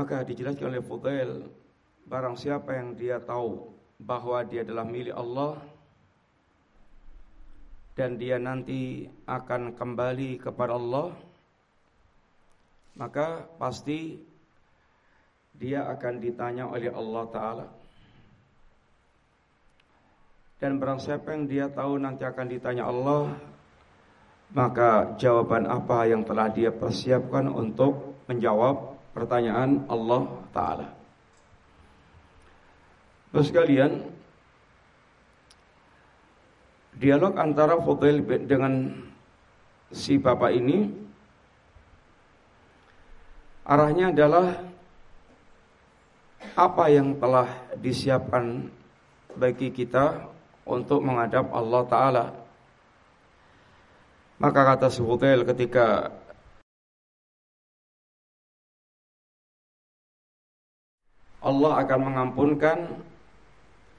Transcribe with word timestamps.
Maka 0.00 0.24
dijelaskan 0.24 0.72
oleh 0.72 0.80
Fudail 0.80 1.44
Barang 2.08 2.32
siapa 2.32 2.72
yang 2.72 2.96
dia 2.96 3.20
tahu 3.20 3.68
Bahwa 4.00 4.40
dia 4.48 4.64
adalah 4.64 4.88
milik 4.88 5.12
Allah 5.12 5.60
Dan 7.92 8.16
dia 8.16 8.40
nanti 8.40 9.04
akan 9.28 9.76
kembali 9.76 10.40
kepada 10.40 10.80
Allah 10.80 11.12
Maka 12.96 13.44
pasti 13.60 14.16
Dia 15.60 15.84
akan 15.92 16.24
ditanya 16.24 16.64
oleh 16.64 16.88
Allah 16.88 17.24
Ta'ala. 17.28 17.66
Dan 20.56 20.80
barang 20.80 21.00
siapa 21.04 21.36
yang 21.36 21.44
dia 21.44 21.68
tahu 21.68 22.00
nanti 22.00 22.24
akan 22.24 22.48
ditanya 22.48 22.88
Allah 22.88 23.36
Maka 24.56 25.12
jawaban 25.20 25.68
apa 25.68 26.08
yang 26.08 26.24
telah 26.24 26.48
dia 26.48 26.72
persiapkan 26.72 27.52
untuk 27.52 28.16
menjawab 28.24 28.99
pertanyaan 29.10 29.84
Allah 29.90 30.22
Ta'ala. 30.54 30.88
Terus 33.30 33.46
sekalian, 33.46 33.92
dialog 36.98 37.38
antara 37.38 37.78
Fudail 37.78 38.22
dengan 38.46 38.90
si 39.90 40.18
bapak 40.18 40.50
ini 40.54 40.90
arahnya 43.66 44.10
adalah 44.10 44.58
apa 46.58 46.84
yang 46.90 47.14
telah 47.22 47.46
disiapkan 47.78 48.66
bagi 49.38 49.70
kita 49.70 50.26
untuk 50.66 51.02
menghadap 51.06 51.46
Allah 51.54 51.82
Ta'ala. 51.86 52.26
Maka 54.42 54.60
kata 54.74 54.88
Fudail 54.90 55.46
ketika 55.46 56.10
Allah 61.50 61.82
akan 61.82 61.98
mengampunkan 62.06 62.78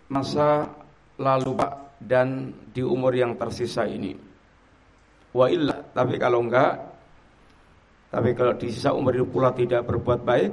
masa 0.07 0.71
lalu 1.19 1.59
Pak 1.59 1.99
dan 1.99 2.55
di 2.71 2.81
umur 2.81 3.11
yang 3.11 3.35
tersisa 3.35 3.83
ini. 3.83 4.15
Wa 5.35 5.47
illa, 5.51 5.83
tapi 5.91 6.15
kalau 6.15 6.43
enggak, 6.43 6.79
tapi 8.11 8.35
kalau 8.35 8.55
di 8.55 8.67
sisa 8.71 8.91
umur 8.91 9.15
itu 9.15 9.27
pula 9.27 9.51
tidak 9.55 9.87
berbuat 9.87 10.19
baik, 10.23 10.51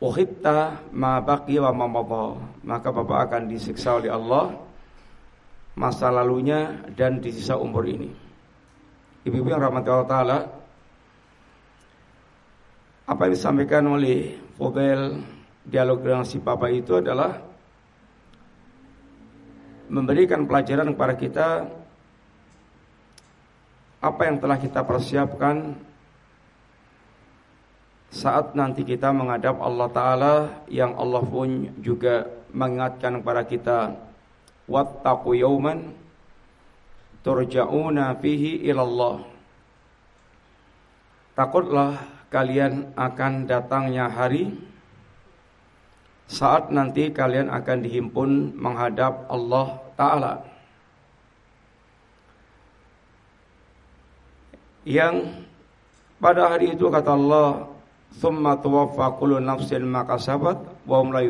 Uhitta 0.00 0.80
ma 0.96 1.20
baqi 1.20 1.60
wa 1.60 1.76
ma 1.76 1.84
Maka 2.64 2.88
Bapak 2.88 3.28
akan 3.28 3.52
disiksa 3.52 4.00
oleh 4.00 4.08
Allah 4.08 4.56
masa 5.76 6.08
lalunya 6.08 6.88
dan 6.96 7.20
di 7.20 7.28
sisa 7.28 7.60
umur 7.60 7.84
ini. 7.84 8.08
Ibu-ibu 9.28 9.52
yang 9.52 9.60
rahmati 9.60 9.88
Allah 9.92 10.08
taala, 10.08 10.38
apa 13.10 13.26
yang 13.26 13.34
disampaikan 13.34 13.84
oleh 13.90 14.38
Fobel 14.54 15.18
dialog 15.66 15.98
dengan 15.98 16.22
si 16.22 16.38
papa 16.38 16.70
itu 16.70 16.94
adalah 16.94 17.42
memberikan 19.90 20.46
pelajaran 20.46 20.94
kepada 20.94 21.14
kita 21.18 21.48
apa 23.98 24.22
yang 24.22 24.38
telah 24.38 24.62
kita 24.62 24.80
persiapkan 24.86 25.74
saat 28.14 28.54
nanti 28.54 28.86
kita 28.86 29.10
menghadap 29.10 29.58
Allah 29.58 29.88
Ta'ala 29.90 30.34
yang 30.70 30.94
Allah 30.94 31.22
pun 31.26 31.66
juga 31.82 32.26
mengingatkan 32.50 33.22
kepada 33.22 33.42
kita. 33.46 33.78
Wattaqu 34.66 35.34
yawman 35.38 35.94
turja'una 37.22 38.18
fihi 38.18 38.66
ilallah. 38.66 39.22
Takutlah 41.38 42.19
kalian 42.30 42.94
akan 42.94 43.44
datangnya 43.50 44.06
hari 44.06 44.54
saat 46.30 46.70
nanti 46.70 47.10
kalian 47.10 47.50
akan 47.50 47.78
dihimpun 47.82 48.54
menghadap 48.54 49.26
Allah 49.26 49.82
Ta'ala 49.98 50.34
yang 54.86 55.42
pada 56.22 56.54
hari 56.54 56.78
itu 56.78 56.86
kata 56.86 57.18
Allah 57.18 57.66
summa 58.14 58.54
tuwaffa 58.62 59.18
kullu 59.18 59.42
nafsin 59.42 59.82
maka 59.90 60.14
sabat 60.14 60.56
wa 60.86 60.96
hum 61.02 61.10
la 61.10 61.26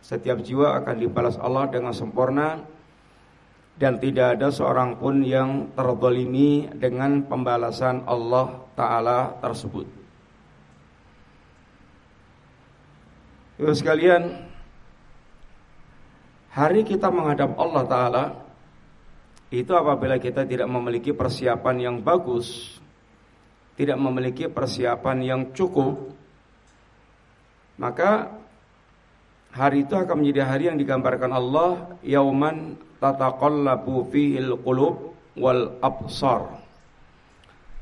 setiap 0.00 0.40
jiwa 0.40 0.80
akan 0.80 0.96
dibalas 0.96 1.36
Allah 1.36 1.68
dengan 1.68 1.92
sempurna 1.92 2.56
dan 3.80 3.96
tidak 3.96 4.36
ada 4.36 4.48
seorang 4.52 4.96
pun 5.00 5.24
yang 5.24 5.72
terzalimi 5.72 6.68
dengan 6.76 7.24
pembalasan 7.24 8.04
Allah 8.04 8.60
taala 8.76 9.40
tersebut. 9.40 9.99
Ibu 13.60 13.76
sekalian, 13.76 14.40
hari 16.48 16.80
kita 16.80 17.12
menghadap 17.12 17.60
Allah 17.60 17.84
taala 17.84 18.24
itu 19.52 19.68
apabila 19.76 20.16
kita 20.16 20.48
tidak 20.48 20.64
memiliki 20.64 21.12
persiapan 21.12 21.76
yang 21.76 21.96
bagus, 22.00 22.80
tidak 23.76 24.00
memiliki 24.00 24.48
persiapan 24.48 25.16
yang 25.20 25.42
cukup, 25.52 26.08
maka 27.76 28.32
hari 29.52 29.84
itu 29.84 29.92
akan 29.92 30.24
menjadi 30.24 30.40
hari 30.48 30.64
yang 30.72 30.80
digambarkan 30.80 31.28
Allah 31.28 32.00
yauman 32.00 32.80
tataqallabu 32.96 34.08
fihil 34.08 34.56
qulub 34.64 35.12
wal 35.36 35.76
absar. 35.84 36.48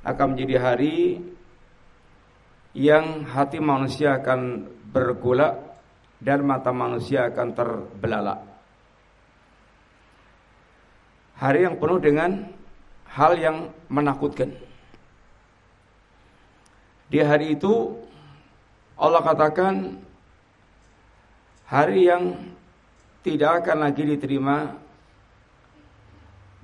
Akan 0.02 0.34
menjadi 0.34 0.58
hari 0.58 1.22
yang 2.74 3.30
hati 3.30 3.62
manusia 3.62 4.18
akan 4.18 4.66
bergolak 4.90 5.67
dan 6.18 6.42
mata 6.42 6.74
manusia 6.74 7.30
akan 7.30 7.48
terbelalak. 7.54 8.40
Hari 11.38 11.70
yang 11.70 11.78
penuh 11.78 11.98
dengan 12.02 12.30
hal 13.06 13.38
yang 13.38 13.70
menakutkan. 13.86 14.50
Di 17.08 17.22
hari 17.22 17.54
itu 17.54 17.94
Allah 18.98 19.22
katakan 19.22 19.96
hari 21.70 22.10
yang 22.10 22.34
tidak 23.22 23.64
akan 23.64 23.86
lagi 23.86 24.02
diterima 24.02 24.74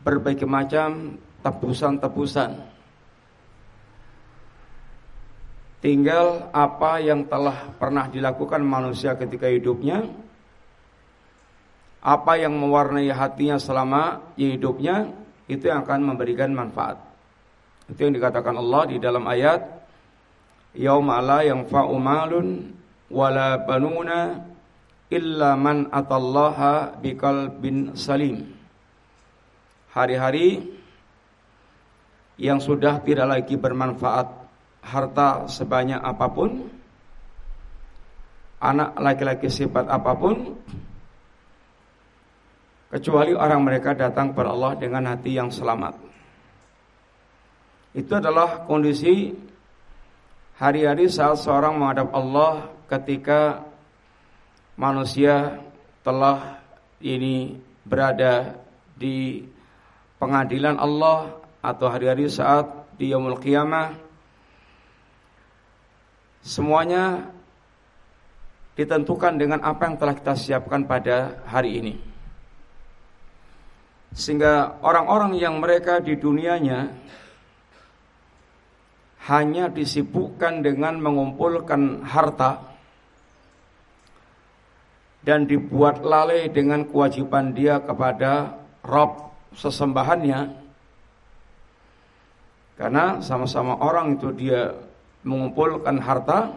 berbagai 0.02 0.44
macam 0.44 1.16
tebusan-tebusan. 1.46 2.73
Tinggal 5.84 6.48
apa 6.56 6.96
yang 6.96 7.28
telah 7.28 7.68
pernah 7.76 8.08
dilakukan 8.08 8.64
manusia 8.64 9.12
ketika 9.20 9.52
hidupnya, 9.52 10.08
apa 12.00 12.40
yang 12.40 12.56
mewarnai 12.56 13.12
hatinya 13.12 13.60
selama 13.60 14.32
hidupnya, 14.40 15.12
itu 15.44 15.68
yang 15.68 15.84
akan 15.84 16.16
memberikan 16.16 16.56
manfaat. 16.56 16.96
Itu 17.84 18.00
yang 18.08 18.16
dikatakan 18.16 18.56
Allah 18.56 18.82
di 18.88 18.96
dalam 18.96 19.28
ayat, 19.28 19.60
Yauma 20.72 21.20
la 21.20 21.44
yang 21.44 21.68
fa'umalun 21.68 22.72
wala 23.12 23.60
banuna 23.60 24.40
illa 25.12 25.52
man 25.54 25.92
atallaha 25.92 26.96
biqalbin 26.98 27.92
salim 27.94 28.50
hari-hari 29.94 30.74
yang 32.34 32.58
sudah 32.58 32.98
tidak 33.06 33.30
lagi 33.30 33.54
bermanfaat 33.54 34.43
harta 34.84 35.48
sebanyak 35.48 35.98
apa 35.98 36.26
pun, 36.28 36.68
anak 38.60 38.96
laki-laki 39.00 39.48
sifat 39.48 39.88
apa 39.88 40.12
pun, 40.12 40.52
kecuali 42.92 43.32
orang 43.32 43.60
mereka 43.64 43.96
datang 43.96 44.30
kepada 44.30 44.52
Allah 44.52 44.72
dengan 44.76 45.08
hati 45.10 45.34
yang 45.34 45.48
selamat. 45.48 45.96
Itu 47.96 48.12
adalah 48.14 48.66
kondisi 48.68 49.34
hari-hari 50.58 51.10
saat 51.10 51.40
seorang 51.40 51.78
menghadap 51.78 52.14
Allah 52.14 52.70
ketika 52.90 53.64
manusia 54.78 55.62
telah 56.02 56.62
ini 57.02 57.58
berada 57.86 58.58
di 58.94 59.42
pengadilan 60.18 60.78
Allah 60.78 61.38
atau 61.64 61.86
hari-hari 61.90 62.30
saat 62.30 62.66
di 62.94 63.10
yaumul 63.10 63.38
qiyamah 63.42 64.03
semuanya 66.44 67.32
ditentukan 68.76 69.40
dengan 69.40 69.64
apa 69.64 69.88
yang 69.88 69.96
telah 69.96 70.14
kita 70.14 70.34
siapkan 70.36 70.84
pada 70.84 71.40
hari 71.48 71.80
ini. 71.80 71.94
Sehingga 74.14 74.78
orang-orang 74.84 75.34
yang 75.40 75.58
mereka 75.58 75.98
di 75.98 76.14
dunianya 76.14 76.86
hanya 79.26 79.72
disibukkan 79.72 80.60
dengan 80.60 81.00
mengumpulkan 81.00 82.04
harta 82.04 82.60
dan 85.24 85.48
dibuat 85.48 86.04
lalai 86.04 86.52
dengan 86.52 86.84
kewajiban 86.84 87.56
dia 87.56 87.80
kepada 87.80 88.60
Rob 88.84 89.32
sesembahannya 89.56 90.60
karena 92.76 93.22
sama-sama 93.24 93.80
orang 93.80 94.20
itu 94.20 94.28
dia 94.36 94.76
mengumpulkan 95.24 95.98
harta. 95.98 96.52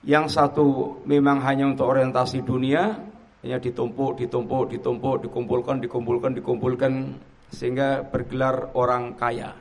Yang 0.00 0.32
satu 0.32 0.96
memang 1.04 1.44
hanya 1.44 1.68
untuk 1.68 1.92
orientasi 1.92 2.40
dunia, 2.40 2.96
hanya 3.44 3.58
ditumpuk, 3.60 4.16
ditumpuk, 4.16 4.72
ditumpuk, 4.72 5.28
dikumpulkan, 5.28 5.76
dikumpulkan, 5.84 6.32
dikumpulkan 6.36 6.92
sehingga 7.52 8.04
bergelar 8.08 8.72
orang 8.72 9.12
kaya. 9.16 9.52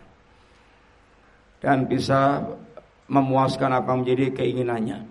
Dan 1.60 1.92
bisa 1.92 2.40
memuaskan 3.12 3.84
apa 3.84 3.92
menjadi 4.00 4.32
keinginannya. 4.32 5.04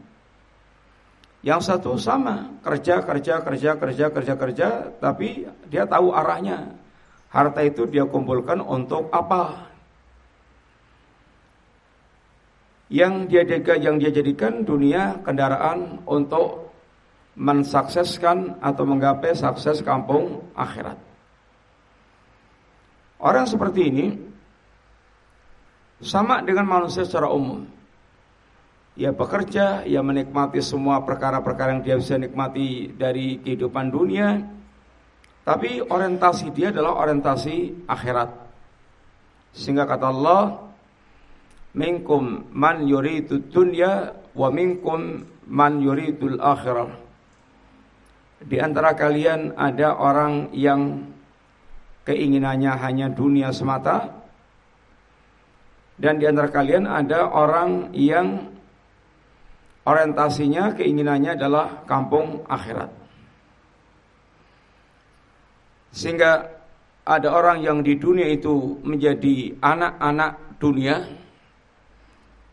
Yang 1.45 1.61
satu 1.71 2.01
sama, 2.01 2.57
kerja, 2.65 3.05
kerja, 3.05 3.45
kerja, 3.45 3.71
kerja, 3.77 4.07
kerja, 4.11 4.35
kerja, 4.35 4.69
tapi 4.97 5.45
dia 5.69 5.85
tahu 5.85 6.11
arahnya. 6.17 6.73
Harta 7.29 7.61
itu 7.61 7.85
dia 7.85 8.09
kumpulkan 8.09 8.65
untuk 8.65 9.13
apa? 9.13 9.68
Yang 12.89 13.13
dia 13.29 13.43
yang 13.77 14.01
dia 14.01 14.09
jadikan 14.09 14.65
dunia 14.65 15.21
kendaraan 15.21 16.01
untuk 16.09 16.73
mensukseskan 17.39 18.59
atau 18.59 18.83
menggapai 18.83 19.37
sukses 19.37 19.85
kampung 19.85 20.43
akhirat. 20.59 20.99
Orang 23.23 23.47
seperti 23.47 23.81
ini 23.87 24.07
sama 26.03 26.43
dengan 26.43 26.67
manusia 26.67 27.07
secara 27.07 27.31
umum. 27.31 27.67
Ia 28.99 29.15
bekerja, 29.15 29.87
ia 29.87 30.03
menikmati 30.03 30.59
semua 30.59 31.03
perkara-perkara 31.07 31.79
yang 31.79 31.83
dia 31.87 31.97
bisa 31.99 32.19
nikmati 32.19 32.91
dari 32.99 33.39
kehidupan 33.39 33.95
dunia. 33.95 34.43
Tapi 35.47 35.79
orientasi 35.87 36.51
dia 36.51 36.75
adalah 36.75 37.07
orientasi 37.07 37.87
akhirat. 37.87 38.31
Sehingga 39.55 39.87
kata 39.87 40.07
Allah, 40.11 40.68
minkum 41.77 42.49
man 42.53 42.89
yuridu 42.89 43.43
dunya 43.53 44.13
wa 44.33 44.49
minkum 44.49 45.25
man 45.49 45.81
yuridul 45.81 46.41
akhirah. 46.41 46.93
Di 48.39 48.57
antara 48.63 48.95
kalian 48.95 49.59
ada 49.59 49.99
orang 49.99 50.55
yang 50.55 51.11
keinginannya 52.07 52.73
hanya 52.79 53.11
dunia 53.11 53.51
semata 53.51 54.19
dan 55.99 56.23
di 56.23 56.31
antara 56.31 56.47
kalian 56.55 56.87
ada 56.87 57.27
orang 57.27 57.91
yang 57.91 58.47
orientasinya 59.83 60.79
keinginannya 60.79 61.35
adalah 61.35 61.83
kampung 61.91 62.47
akhirat. 62.47 62.87
Sehingga 65.91 66.47
ada 67.03 67.29
orang 67.35 67.65
yang 67.67 67.83
di 67.83 67.99
dunia 67.99 68.31
itu 68.31 68.79
menjadi 68.87 69.59
anak-anak 69.59 70.61
dunia. 70.63 70.97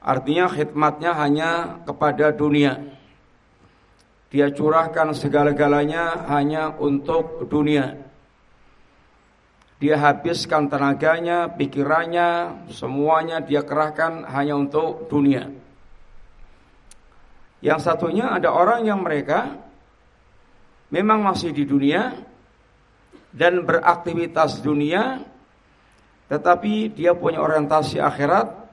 Artinya 0.06 0.46
khidmatnya 0.46 1.18
hanya 1.18 1.82
kepada 1.82 2.30
dunia. 2.30 2.78
Dia 4.30 4.54
curahkan 4.54 5.18
segala-galanya 5.18 6.30
hanya 6.30 6.78
untuk 6.78 7.50
dunia. 7.50 7.98
Dia 9.82 9.98
habiskan 9.98 10.70
tenaganya, 10.70 11.50
pikirannya, 11.50 12.30
semuanya 12.70 13.42
dia 13.42 13.66
kerahkan 13.66 14.30
hanya 14.30 14.54
untuk 14.62 15.10
dunia. 15.10 15.50
Yang 17.66 17.90
satunya 17.90 18.30
ada 18.30 18.54
orang 18.54 18.86
yang 18.86 19.02
mereka 19.02 19.58
memang 20.94 21.26
masih 21.26 21.50
di 21.50 21.66
dunia 21.66 22.14
dan 23.34 23.66
beraktivitas 23.66 24.62
dunia 24.62 25.18
tetapi 26.30 26.94
dia 26.94 27.18
punya 27.18 27.42
orientasi 27.42 27.98
akhirat 27.98 28.65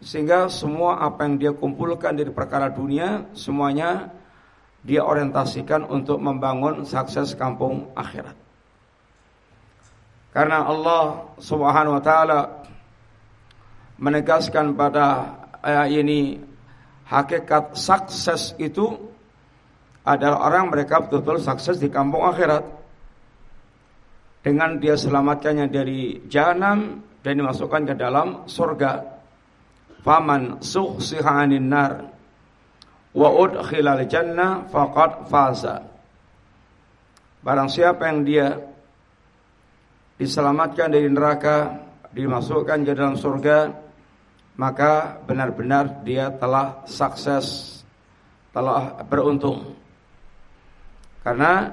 sehingga 0.00 0.52
semua 0.52 1.00
apa 1.00 1.24
yang 1.24 1.34
dia 1.40 1.52
kumpulkan 1.56 2.12
dari 2.16 2.28
perkara 2.28 2.68
dunia 2.68 3.24
semuanya 3.32 4.12
dia 4.86 5.02
orientasikan 5.02 5.82
untuk 5.88 6.22
membangun 6.22 6.86
sukses 6.86 7.34
kampung 7.34 7.90
akhirat. 7.98 8.36
Karena 10.30 10.68
Allah 10.68 11.26
Subhanahu 11.40 11.96
wa 11.96 12.02
taala 12.04 12.40
menegaskan 13.96 14.76
pada 14.76 15.32
ayat 15.64 15.88
ini 15.90 16.36
hakikat 17.08 17.72
sukses 17.72 18.52
itu 18.60 18.94
adalah 20.06 20.46
orang 20.46 20.70
mereka 20.70 21.02
betul-betul 21.02 21.42
sukses 21.42 21.82
di 21.82 21.90
kampung 21.90 22.22
akhirat. 22.28 22.62
Dengan 24.44 24.78
dia 24.78 24.94
selamatkannya 24.94 25.66
dari 25.66 26.22
jahanam 26.30 27.02
dan 27.26 27.32
dimasukkan 27.34 27.82
ke 27.90 27.94
dalam 27.98 28.46
surga. 28.46 29.15
Faman 30.06 30.62
suhsiha 30.62 31.42
anin 31.42 31.66
nar 31.66 32.06
wa 33.10 33.28
udkhilal 33.34 34.06
jannah 34.06 34.62
faqad 34.70 35.26
faza. 35.26 35.82
Barang 37.42 37.66
siapa 37.66 38.06
yang 38.06 38.22
dia 38.22 38.54
diselamatkan 40.14 40.94
dari 40.94 41.10
neraka, 41.10 41.82
dimasukkan 42.14 42.86
ke 42.86 42.92
dalam 42.94 43.18
surga, 43.18 43.70
maka 44.56 45.20
benar-benar 45.26 46.02
dia 46.02 46.32
telah 46.32 46.86
sukses, 46.88 47.78
telah 48.50 48.98
beruntung. 49.04 49.74
Karena 51.22 51.70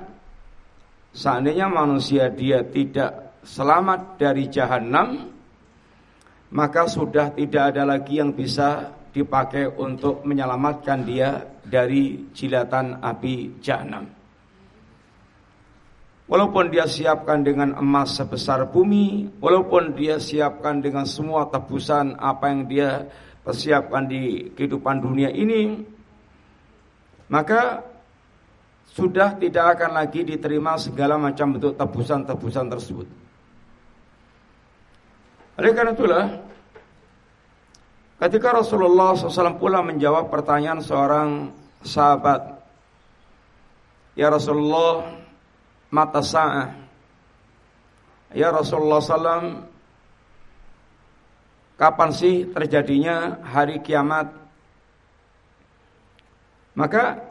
seandainya 1.14 1.70
manusia 1.70 2.28
dia 2.34 2.62
tidak 2.66 3.42
selamat 3.46 4.18
dari 4.20 4.50
jahanam, 4.52 5.33
maka 6.54 6.86
sudah 6.86 7.34
tidak 7.34 7.74
ada 7.74 7.84
lagi 7.84 8.22
yang 8.22 8.30
bisa 8.30 8.94
dipakai 9.10 9.74
untuk 9.74 10.22
menyelamatkan 10.22 11.02
dia 11.02 11.42
dari 11.66 12.30
jilatan 12.30 13.02
api 13.02 13.58
jahanam. 13.58 14.06
Walaupun 16.30 16.74
dia 16.74 16.86
siapkan 16.86 17.42
dengan 17.46 17.78
emas 17.78 18.16
sebesar 18.16 18.70
bumi, 18.70 19.38
walaupun 19.38 19.94
dia 19.94 20.18
siapkan 20.18 20.82
dengan 20.82 21.04
semua 21.10 21.50
tebusan 21.50 22.16
apa 22.18 22.50
yang 22.50 22.62
dia 22.70 22.90
persiapkan 23.44 24.08
di 24.08 24.50
kehidupan 24.56 25.04
dunia 25.04 25.30
ini, 25.30 25.84
maka 27.28 27.82
sudah 28.94 29.36
tidak 29.42 29.78
akan 29.78 30.00
lagi 30.00 30.22
diterima 30.22 30.78
segala 30.78 31.18
macam 31.18 31.58
bentuk 31.58 31.76
tebusan-tebusan 31.76 32.66
tersebut. 32.72 33.08
Oleh 35.54 35.72
karena 35.76 35.94
itulah, 35.94 36.26
ketika 38.22 38.54
Rasulullah 38.54 39.16
SAW 39.16 39.58
pula 39.62 39.82
menjawab 39.82 40.30
pertanyaan 40.30 40.82
seorang 40.84 41.50
sahabat, 41.86 42.54
Ya 44.14 44.30
Rasulullah, 44.30 45.10
mata 45.90 46.22
sa'ah. 46.22 46.70
Ya 48.34 48.54
Rasulullah 48.54 49.02
SAW, 49.02 49.66
kapan 51.78 52.10
sih 52.14 52.46
terjadinya 52.54 53.42
hari 53.42 53.82
kiamat? 53.82 54.30
Maka 56.74 57.22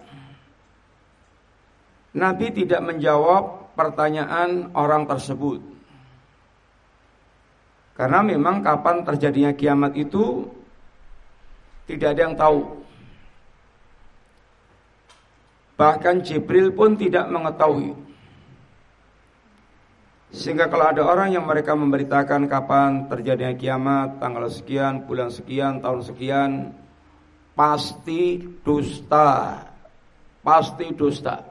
Nabi 2.14 2.46
tidak 2.54 2.82
menjawab 2.82 3.74
pertanyaan 3.74 4.70
orang 4.74 5.06
tersebut. 5.06 5.62
Karena 7.98 8.22
memang 8.26 8.62
kapan 8.62 9.06
terjadinya 9.06 9.52
kiamat 9.54 9.94
itu 9.98 10.46
tidak 11.92 12.16
ada 12.16 12.22
yang 12.24 12.36
tahu. 12.40 12.60
Bahkan 15.76 16.24
Jibril 16.24 16.72
pun 16.72 16.96
tidak 16.96 17.28
mengetahui. 17.28 17.92
Sehingga 20.32 20.72
kalau 20.72 20.88
ada 20.88 21.04
orang 21.04 21.36
yang 21.36 21.44
mereka 21.44 21.76
memberitakan 21.76 22.48
kapan 22.48 23.04
terjadinya 23.12 23.52
kiamat, 23.52 24.16
tanggal 24.16 24.48
sekian, 24.48 25.04
bulan 25.04 25.28
sekian, 25.28 25.84
tahun 25.84 26.00
sekian, 26.00 26.50
pasti 27.52 28.40
dusta. 28.64 29.60
Pasti 30.40 30.96
dusta. 30.96 31.44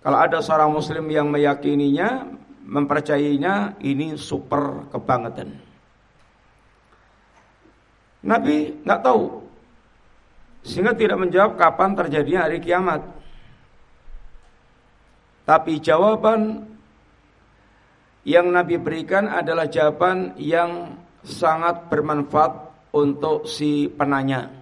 Kalau 0.00 0.16
ada 0.16 0.40
seorang 0.40 0.72
muslim 0.72 1.04
yang 1.12 1.28
meyakininya, 1.28 2.24
mempercayainya, 2.64 3.76
ini 3.84 4.16
super 4.16 4.88
kebangetan. 4.88 5.67
Nabi 8.24 8.82
nggak 8.82 9.02
tahu. 9.02 9.24
Sehingga 10.66 10.92
tidak 10.94 11.18
menjawab 11.22 11.54
kapan 11.54 11.94
terjadinya 11.94 12.40
hari 12.44 12.58
kiamat. 12.58 13.00
Tapi 15.48 15.80
jawaban 15.80 16.66
yang 18.28 18.52
Nabi 18.52 18.76
berikan 18.76 19.30
adalah 19.32 19.64
jawaban 19.70 20.36
yang 20.36 20.92
sangat 21.24 21.88
bermanfaat 21.88 22.52
untuk 22.92 23.48
si 23.48 23.88
penanya. 23.88 24.52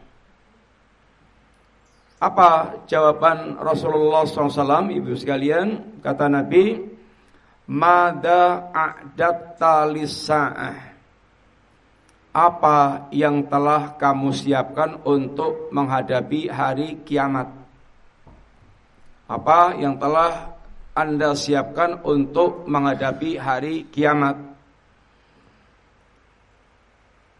Apa 2.16 2.80
jawaban 2.88 3.60
Rasulullah 3.60 4.24
SAW, 4.24 4.88
ibu 4.88 5.12
sekalian? 5.18 6.00
Kata 6.00 6.30
Nabi, 6.32 6.80
Mada 7.66 8.70
a'dat 8.70 9.58
talisa'ah. 9.58 10.95
Apa 12.36 13.08
yang 13.16 13.48
telah 13.48 13.96
kamu 13.96 14.28
siapkan 14.36 15.00
untuk 15.08 15.72
menghadapi 15.72 16.52
hari 16.52 17.00
kiamat? 17.00 17.48
Apa 19.24 19.72
yang 19.80 19.96
telah 19.96 20.52
Anda 20.92 21.32
siapkan 21.32 22.04
untuk 22.04 22.68
menghadapi 22.68 23.40
hari 23.40 23.88
kiamat? 23.88 24.36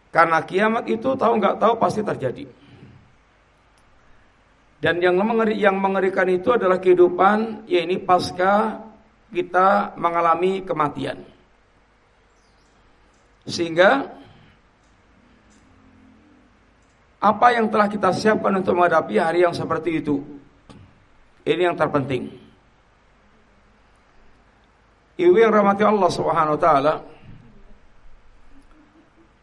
Karena 0.09 0.41
kiamat 0.41 0.89
itu 0.89 1.13
tahu 1.13 1.37
nggak 1.37 1.61
tahu 1.61 1.77
pasti 1.77 2.01
terjadi. 2.01 2.49
Dan 4.81 4.97
yang 4.97 5.13
mengeri, 5.21 5.61
yang 5.61 5.77
mengerikan 5.77 6.25
itu 6.25 6.57
adalah 6.57 6.81
kehidupan, 6.81 7.69
yaitu 7.69 8.01
pasca 8.01 8.81
kita 9.29 9.93
mengalami 9.93 10.65
kematian. 10.65 11.21
Sehingga 13.45 14.16
apa 17.27 17.47
yang 17.51 17.67
telah 17.67 17.91
kita 17.91 18.15
siapkan 18.15 18.55
untuk 18.55 18.79
menghadapi 18.79 19.19
hari 19.19 19.43
yang 19.43 19.51
seperti 19.51 19.99
itu? 19.99 20.23
Ini 21.43 21.71
yang 21.71 21.75
terpenting. 21.75 22.31
Ibu 25.19 25.35
yang 25.35 25.51
rahmati 25.51 25.83
Allah 25.83 26.11
Subhanahu 26.11 26.55
wa 26.55 26.61
taala. 26.61 26.93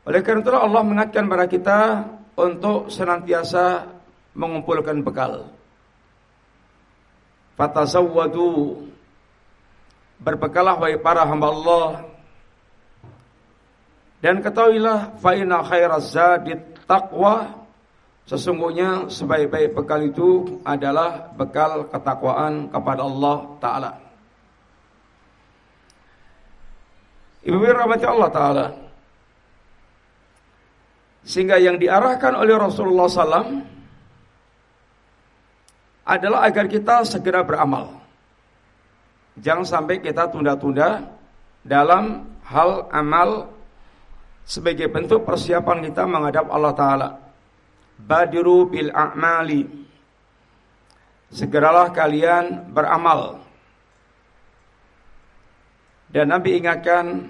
Oleh 0.04 0.20
karena 0.20 0.40
itu 0.44 0.52
Allah 0.52 0.80
mengingatkan 0.84 1.24
kepada 1.28 1.46
kita 1.48 1.78
untuk 2.36 2.92
senantiasa 2.92 3.88
mengumpulkan 4.36 5.00
bekal. 5.00 5.48
Fatazawwadu 7.56 8.84
Berbekalah 10.24 10.78
wahai 10.78 10.96
para 10.96 11.26
hamba 11.26 11.52
Allah 11.52 11.88
dan 14.24 14.40
ketahuilah 14.40 15.20
fa 15.20 15.36
inna 15.36 15.60
khairaz 15.60 16.16
zadit 16.16 16.62
taqwa 16.88 17.63
Sesungguhnya 18.25 19.04
sebaik-baik 19.12 19.76
bekal 19.76 20.00
itu 20.00 20.61
adalah 20.64 21.28
bekal 21.37 21.85
ketakwaan 21.93 22.73
kepada 22.73 23.04
Allah 23.04 23.37
Ta'ala. 23.61 23.90
Ibu 27.45 27.61
rahmati 27.61 28.04
Allah 28.09 28.31
Ta'ala. 28.33 28.66
Sehingga 31.25 31.61
yang 31.61 31.76
diarahkan 31.76 32.33
oleh 32.37 32.57
Rasulullah 32.57 33.09
SAW 33.09 33.61
adalah 36.04 36.49
agar 36.49 36.64
kita 36.69 37.04
segera 37.04 37.45
beramal. 37.45 37.93
Jangan 39.40 39.64
sampai 39.69 40.00
kita 40.00 40.33
tunda-tunda 40.33 41.04
dalam 41.64 42.25
hal 42.45 42.88
amal 42.93 43.52
sebagai 44.45 44.88
bentuk 44.88 45.25
persiapan 45.25 45.85
kita 45.93 46.04
menghadap 46.09 46.49
Allah 46.49 46.73
Ta'ala. 46.76 47.24
Badiru 47.98 48.66
bil 48.68 48.90
a'mali. 48.90 49.62
Segeralah 51.34 51.90
kalian 51.90 52.70
beramal. 52.70 53.44
Dan 56.14 56.30
Nabi 56.30 56.62
ingatkan 56.62 57.26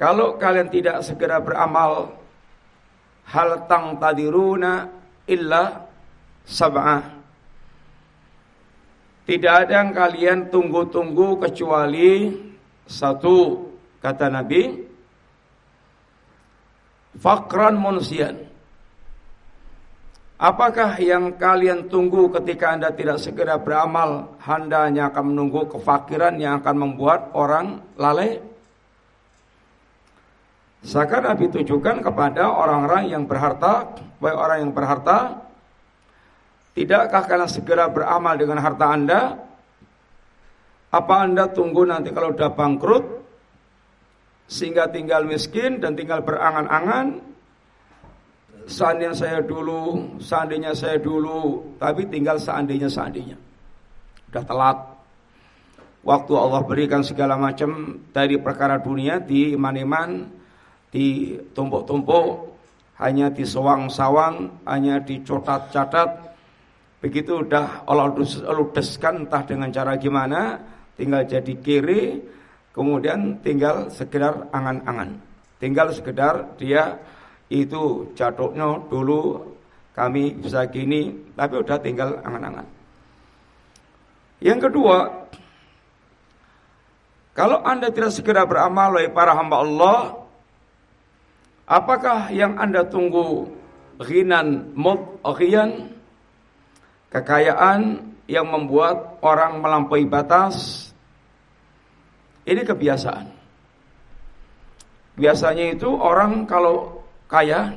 Kalau 0.00 0.40
kalian 0.40 0.72
tidak 0.72 1.04
segera 1.04 1.44
beramal 1.44 2.16
Hal 3.28 3.68
tang 3.68 4.00
tadiruna 4.00 4.88
illa 5.28 5.84
sab'ah. 6.48 7.04
Tidak 9.28 9.52
ada 9.52 9.84
yang 9.84 9.92
kalian 9.92 10.48
tunggu-tunggu 10.48 11.36
kecuali 11.36 12.32
Satu 12.88 13.68
Kata 14.00 14.32
Nabi 14.32 14.88
Fakran 17.20 17.76
munsian 17.76 18.48
Apakah 20.38 21.02
yang 21.02 21.34
kalian 21.34 21.90
tunggu 21.90 22.30
ketika 22.30 22.70
Anda 22.70 22.94
tidak 22.94 23.18
segera 23.18 23.58
beramal, 23.58 24.38
Anda 24.46 24.86
hanya 24.86 25.10
akan 25.10 25.34
menunggu 25.34 25.66
kefakiran 25.66 26.38
yang 26.38 26.62
akan 26.62 26.76
membuat 26.78 27.34
orang 27.34 27.82
lalai? 27.98 28.38
Seakan 30.86 31.26
Nabi 31.26 31.50
tujukan 31.50 32.06
kepada 32.06 32.54
orang-orang 32.54 33.10
yang 33.10 33.26
berharta, 33.26 33.98
baik 34.22 34.38
orang 34.38 34.58
yang 34.62 34.70
berharta, 34.70 35.42
tidakkah 36.78 37.26
kalian 37.26 37.50
segera 37.50 37.90
beramal 37.90 38.38
dengan 38.38 38.62
harta 38.62 38.86
Anda? 38.94 39.20
Apa 40.94 41.14
Anda 41.26 41.50
tunggu 41.50 41.82
nanti 41.82 42.14
kalau 42.14 42.30
sudah 42.30 42.54
bangkrut, 42.54 43.04
sehingga 44.46 44.86
tinggal 44.86 45.26
miskin 45.26 45.82
dan 45.82 45.98
tinggal 45.98 46.22
berangan-angan, 46.22 47.27
seandainya 48.68 49.16
saya 49.16 49.40
dulu, 49.40 50.14
seandainya 50.20 50.72
saya 50.76 51.00
dulu, 51.00 51.74
tapi 51.80 52.04
tinggal 52.06 52.36
seandainya 52.36 52.86
seandainya. 52.86 53.36
Udah 54.28 54.44
telat. 54.44 54.78
Waktu 56.04 56.32
Allah 56.36 56.60
berikan 56.62 57.02
segala 57.02 57.34
macam 57.34 58.00
dari 58.14 58.38
perkara 58.38 58.78
dunia 58.78 59.18
di 59.18 59.56
iman-iman, 59.56 60.28
di 60.88 61.36
tumpuk-tumpuk, 61.56 62.54
hanya 63.02 63.32
di 63.32 63.44
sawang-sawang, 63.44 64.62
hanya 64.68 65.02
dicotat-catat. 65.02 66.28
Begitu 67.02 67.46
udah 67.46 67.88
Allah 67.88 68.14
ludeskan 68.52 69.26
entah 69.26 69.42
dengan 69.42 69.70
cara 69.70 69.94
gimana, 69.98 70.58
tinggal 70.98 71.22
jadi 71.26 71.54
kiri, 71.58 72.18
kemudian 72.74 73.38
tinggal 73.42 73.90
sekedar 73.90 74.50
angan-angan. 74.50 75.18
Tinggal 75.58 75.90
sekedar 75.90 76.54
dia 76.58 76.94
itu 77.48 78.12
jatuhnya 78.12 78.76
dulu 78.92 79.40
kami 79.96 80.36
bisa 80.38 80.68
gini, 80.70 81.10
tapi 81.34 81.58
udah 81.58 81.78
tinggal 81.82 82.20
angan-angan. 82.22 82.68
Yang 84.38 84.70
kedua, 84.70 85.10
kalau 87.34 87.58
Anda 87.66 87.90
tidak 87.90 88.14
segera 88.14 88.46
beramal 88.46 88.94
oleh 88.94 89.10
para 89.10 89.34
hamba 89.34 89.56
Allah, 89.58 89.98
apakah 91.66 92.30
yang 92.30 92.54
Anda 92.58 92.86
tunggu 92.86 93.50
ghinan 93.98 94.74
mudghiyan 94.78 95.90
kekayaan 97.10 98.14
yang 98.30 98.46
membuat 98.46 99.18
orang 99.22 99.58
melampaui 99.58 100.06
batas? 100.06 100.86
Ini 102.46 102.62
kebiasaan. 102.62 103.26
Biasanya 105.18 105.74
itu 105.74 105.90
orang 105.90 106.46
kalau 106.46 106.97
kaya. 107.28 107.76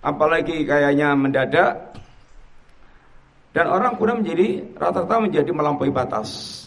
Apalagi 0.00 0.64
kayanya 0.64 1.12
mendadak. 1.12 1.92
Dan 3.52 3.66
orang 3.68 3.98
pun 4.00 4.22
menjadi 4.22 4.62
rata-rata 4.78 5.20
menjadi 5.20 5.50
melampaui 5.52 5.92
batas. 5.92 6.64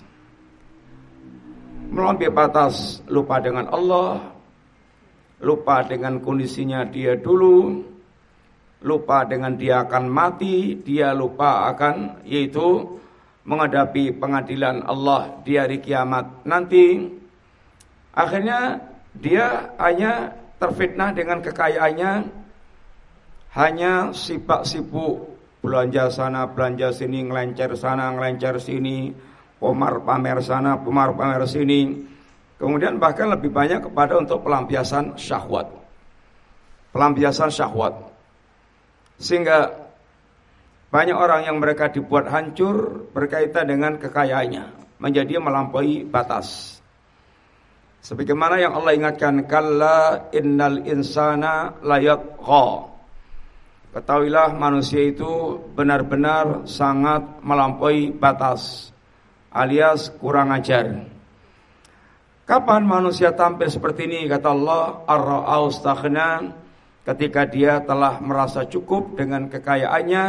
Melampaui 1.89 2.29
batas 2.29 3.01
lupa 3.09 3.41
dengan 3.41 3.67
Allah 3.73 4.33
lupa 5.43 5.83
dengan 5.83 6.23
kondisinya 6.23 6.87
dia 6.87 7.19
dulu 7.19 7.83
lupa 8.83 9.27
dengan 9.27 9.59
dia 9.59 9.83
akan 9.83 10.07
mati 10.07 10.79
dia 10.79 11.11
lupa 11.11 11.67
akan 11.71 12.23
yaitu 12.23 12.99
menghadapi 13.43 14.15
pengadilan 14.15 14.83
Allah 14.87 15.39
di 15.43 15.59
hari 15.59 15.83
kiamat 15.83 16.47
nanti. 16.47 17.11
Akhirnya 18.15 18.79
dia 19.19 19.75
hanya 19.79 20.31
terfitnah 20.63 21.11
dengan 21.11 21.43
kekayaannya 21.43 22.11
hanya 23.59 24.15
sibuk 24.15 24.63
sibuk 24.63 25.15
belanja 25.59 26.07
sana 26.07 26.47
belanja 26.47 26.95
sini 26.95 27.27
ngelencer 27.27 27.75
sana 27.75 28.15
ngelencer 28.15 28.63
sini 28.63 29.11
pomar 29.59 29.99
pamer 30.03 30.39
sana 30.39 30.79
pomar 30.79 31.11
pamer 31.15 31.43
sini. 31.47 32.11
Kemudian 32.59 32.95
bahkan 32.95 33.27
lebih 33.27 33.51
banyak 33.51 33.91
kepada 33.91 34.15
untuk 34.19 34.43
pelampiasan 34.43 35.19
syahwat. 35.19 35.67
Pelampiasan 36.95 37.51
syahwat. 37.51 37.91
Sehingga 39.19 39.67
banyak 40.87 41.17
orang 41.17 41.43
yang 41.43 41.57
mereka 41.59 41.91
dibuat 41.91 42.31
hancur 42.31 43.07
berkaitan 43.11 43.67
dengan 43.67 43.99
kekayaannya 43.99 44.63
menjadi 45.01 45.41
melampaui 45.43 46.07
batas 46.07 46.79
Sebagaimana 48.03 48.59
yang 48.59 48.75
Allah 48.75 48.99
ingatkan, 48.99 49.47
kalla 49.47 50.27
innal 50.35 50.83
insana 50.83 51.79
layatgha. 51.79 52.91
Ketahuilah 53.95 54.51
manusia 54.59 55.07
itu 55.07 55.55
benar-benar 55.71 56.67
sangat 56.67 57.39
melampaui 57.39 58.11
batas 58.11 58.91
alias 59.55 60.11
kurang 60.19 60.51
ajar. 60.51 61.07
Kapan 62.43 62.83
manusia 62.83 63.31
tampil 63.31 63.71
seperti 63.71 64.03
ini 64.03 64.27
kata 64.27 64.51
Allah 64.51 65.07
ar 65.07 65.23
ketika 67.07 67.47
dia 67.47 67.79
telah 67.87 68.19
merasa 68.19 68.67
cukup 68.67 69.15
dengan 69.15 69.47
kekayaannya 69.47 70.25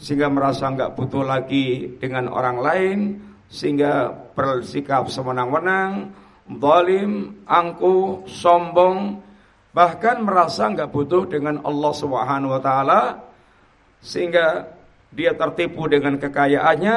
sehingga 0.00 0.32
merasa 0.32 0.72
enggak 0.72 0.96
butuh 0.96 1.28
lagi 1.28 1.98
dengan 2.00 2.32
orang 2.32 2.56
lain 2.56 2.98
sehingga 3.52 4.08
bersikap 4.32 5.12
semenang-menang 5.12 6.08
zalim, 6.58 7.44
angkuh, 7.46 8.26
sombong 8.26 9.20
bahkan 9.72 10.20
merasa 10.20 10.68
nggak 10.68 10.92
butuh 10.92 11.24
dengan 11.28 11.64
Allah 11.64 11.92
Subhanahu 11.96 12.52
wa 12.52 12.60
taala 12.60 13.02
sehingga 14.04 14.68
dia 15.12 15.36
tertipu 15.36 15.86
dengan 15.86 16.16
kekayaannya, 16.16 16.96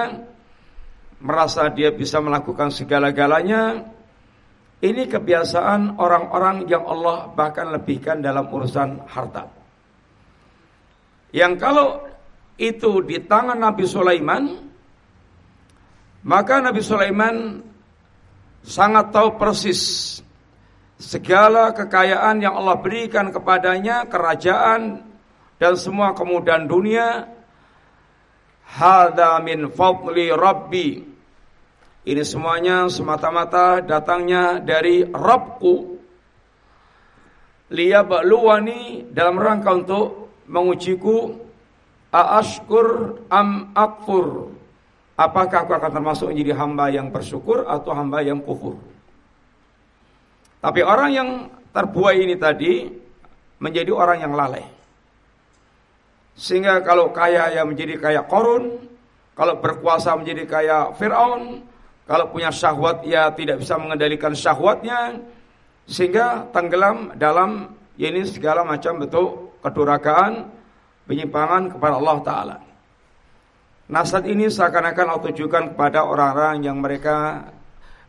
merasa 1.19 1.67
dia 1.71 1.91
bisa 1.91 2.23
melakukan 2.23 2.71
segala-galanya. 2.71 3.93
Ini 4.79 5.07
kebiasaan 5.07 5.99
orang-orang 5.99 6.67
yang 6.67 6.83
Allah 6.83 7.31
bahkan 7.31 7.71
lebihkan 7.71 8.19
dalam 8.19 8.47
urusan 8.51 9.07
harta. 9.07 9.47
Yang 11.31 11.53
kalau 11.59 11.87
itu 12.55 13.03
di 13.03 13.19
tangan 13.23 13.59
Nabi 13.59 13.83
Sulaiman, 13.87 14.43
maka 16.23 16.55
Nabi 16.63 16.81
Sulaiman 16.83 17.59
sangat 18.65 19.13
tahu 19.13 19.37
persis 19.37 19.81
segala 20.97 21.71
kekayaan 21.71 22.41
yang 22.41 22.57
Allah 22.57 22.81
berikan 22.81 23.29
kepadanya, 23.29 24.09
kerajaan 24.09 25.05
dan 25.61 25.73
semua 25.77 26.17
kemudahan 26.17 26.65
dunia. 26.65 27.29
Hada 28.65 29.37
min 29.45 29.69
fadli 29.69 30.33
Rabbi. 30.33 30.89
Ini 32.05 32.23
semuanya 32.25 32.89
semata-mata 32.89 33.81
datangnya 33.81 34.61
dari 34.61 35.05
Rabbku. 35.05 35.97
Liyabluwani 37.69 39.09
dalam 39.09 39.41
rangka 39.41 39.73
untuk 39.73 40.07
mengujiku 40.45 41.33
aashkur 42.13 43.21
am 43.29 43.73
akfur. 43.73 44.53
Apakah 45.15 45.63
aku 45.63 45.71
akan 45.71 45.91
termasuk 45.95 46.27
menjadi 46.35 46.59
hamba 46.59 46.91
yang 46.91 47.07
bersyukur 47.07 47.63
atau 47.63 47.95
hamba 47.95 48.19
yang 48.19 48.43
kufur? 48.43 48.75
Tapi 50.59 50.83
orang 50.83 51.09
yang 51.15 51.29
terbuai 51.71 52.19
ini 52.19 52.35
tadi 52.35 52.91
menjadi 53.63 53.91
orang 53.95 54.17
yang 54.19 54.33
lalai. 54.35 54.65
Sehingga 56.35 56.83
kalau 56.83 57.15
kaya 57.15 57.47
ya 57.55 57.63
menjadi 57.63 57.95
kaya 57.95 58.27
korun, 58.27 58.75
kalau 59.39 59.55
berkuasa 59.63 60.19
menjadi 60.19 60.43
kaya 60.43 60.77
Fir'aun, 60.99 61.63
kalau 62.03 62.27
punya 62.27 62.51
syahwat 62.51 63.07
ya 63.07 63.31
tidak 63.31 63.63
bisa 63.63 63.79
mengendalikan 63.79 64.35
syahwatnya, 64.35 65.15
sehingga 65.87 66.51
tenggelam 66.51 67.15
dalam 67.15 67.71
ya 67.95 68.11
ini 68.11 68.27
segala 68.27 68.67
macam 68.67 68.99
bentuk 68.99 69.55
kedurakaan, 69.63 70.51
penyimpangan 71.07 71.71
kepada 71.71 71.95
Allah 72.03 72.17
Ta'ala. 72.19 72.55
Nasihat 73.85 74.25
ini 74.25 74.49
seakan-akan 74.49 75.13
Allah 75.13 75.25
tujukan 75.29 75.63
kepada 75.77 76.09
orang-orang 76.09 76.65
yang 76.65 76.81
mereka 76.81 77.49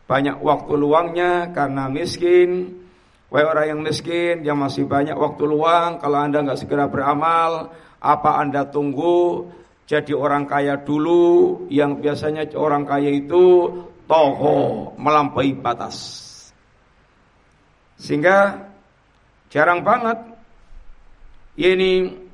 banyak 0.09 0.41
waktu 0.41 0.73
luangnya 0.73 1.53
karena 1.53 1.85
miskin. 1.85 2.81
Wahai 3.27 3.43
orang 3.43 3.65
yang 3.75 3.81
miskin, 3.83 4.41
yang 4.47 4.55
masih 4.55 4.87
banyak 4.87 5.13
waktu 5.13 5.43
luang, 5.43 5.99
kalau 5.99 6.23
anda 6.23 6.39
nggak 6.39 6.63
segera 6.63 6.87
beramal, 6.87 7.75
apa 7.99 8.39
anda 8.39 8.63
tunggu 8.63 9.51
jadi 9.83 10.15
orang 10.15 10.47
kaya 10.47 10.79
dulu? 10.79 11.67
Yang 11.67 11.91
biasanya 12.01 12.43
orang 12.55 12.87
kaya 12.87 13.11
itu 13.11 13.67
toho 14.07 14.91
melampaui 14.95 15.59
batas. 15.59 16.23
Sehingga 17.99 18.67
jarang 19.51 19.83
banget 19.83 20.23
ini 21.59 22.26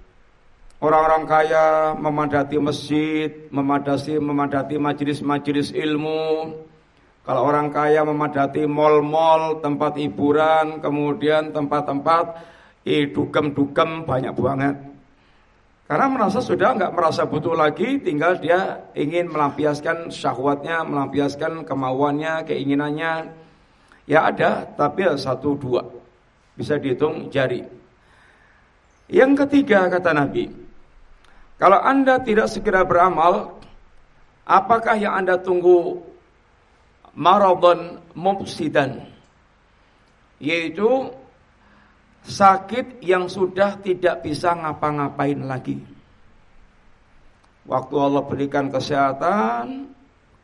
orang-orang 0.84 1.24
kaya 1.24 1.66
memadati 1.96 2.60
masjid, 2.60 3.32
memadati 3.48 4.20
memadati 4.20 4.76
majelis-majelis 4.76 5.72
ilmu. 5.72 6.52
Kalau 7.24 7.42
orang 7.48 7.72
kaya 7.72 8.04
memadati 8.04 8.68
mal-mal, 8.68 9.64
tempat 9.64 9.96
hiburan, 9.96 10.84
kemudian 10.84 11.56
tempat-tempat 11.56 12.36
eh, 12.84 13.08
dugem-dugem 13.08 14.04
banyak 14.04 14.36
banget. 14.36 14.76
Karena 15.88 16.08
merasa 16.12 16.44
sudah 16.44 16.76
nggak 16.76 16.92
merasa 16.92 17.24
butuh 17.24 17.56
lagi, 17.56 18.04
tinggal 18.04 18.40
dia 18.44 18.92
ingin 18.92 19.32
melampiaskan 19.32 20.12
syahwatnya, 20.12 20.84
melampiaskan 20.84 21.64
kemauannya, 21.64 22.44
keinginannya. 22.44 23.32
Ya 24.04 24.28
ada, 24.28 24.68
tapi 24.76 25.08
ya 25.08 25.16
satu 25.16 25.56
dua. 25.56 25.84
Bisa 26.60 26.76
dihitung 26.76 27.32
jari. 27.32 27.64
Yang 29.08 29.48
ketiga 29.48 29.88
kata 29.88 30.12
Nabi, 30.12 30.63
kalau 31.62 31.80
Anda 31.80 32.18
tidak 32.22 32.50
segera 32.50 32.82
beramal, 32.82 33.62
apakah 34.44 34.98
yang 34.98 35.14
Anda 35.24 35.38
tunggu 35.38 36.02
maradon 37.14 38.02
mufsidan? 38.18 39.06
Yaitu 40.44 41.14
sakit 42.26 43.00
yang 43.04 43.30
sudah 43.30 43.80
tidak 43.80 44.26
bisa 44.26 44.56
ngapa-ngapain 44.56 45.40
lagi. 45.46 45.80
Waktu 47.64 47.96
Allah 47.96 48.24
berikan 48.28 48.68
kesehatan, 48.68 49.88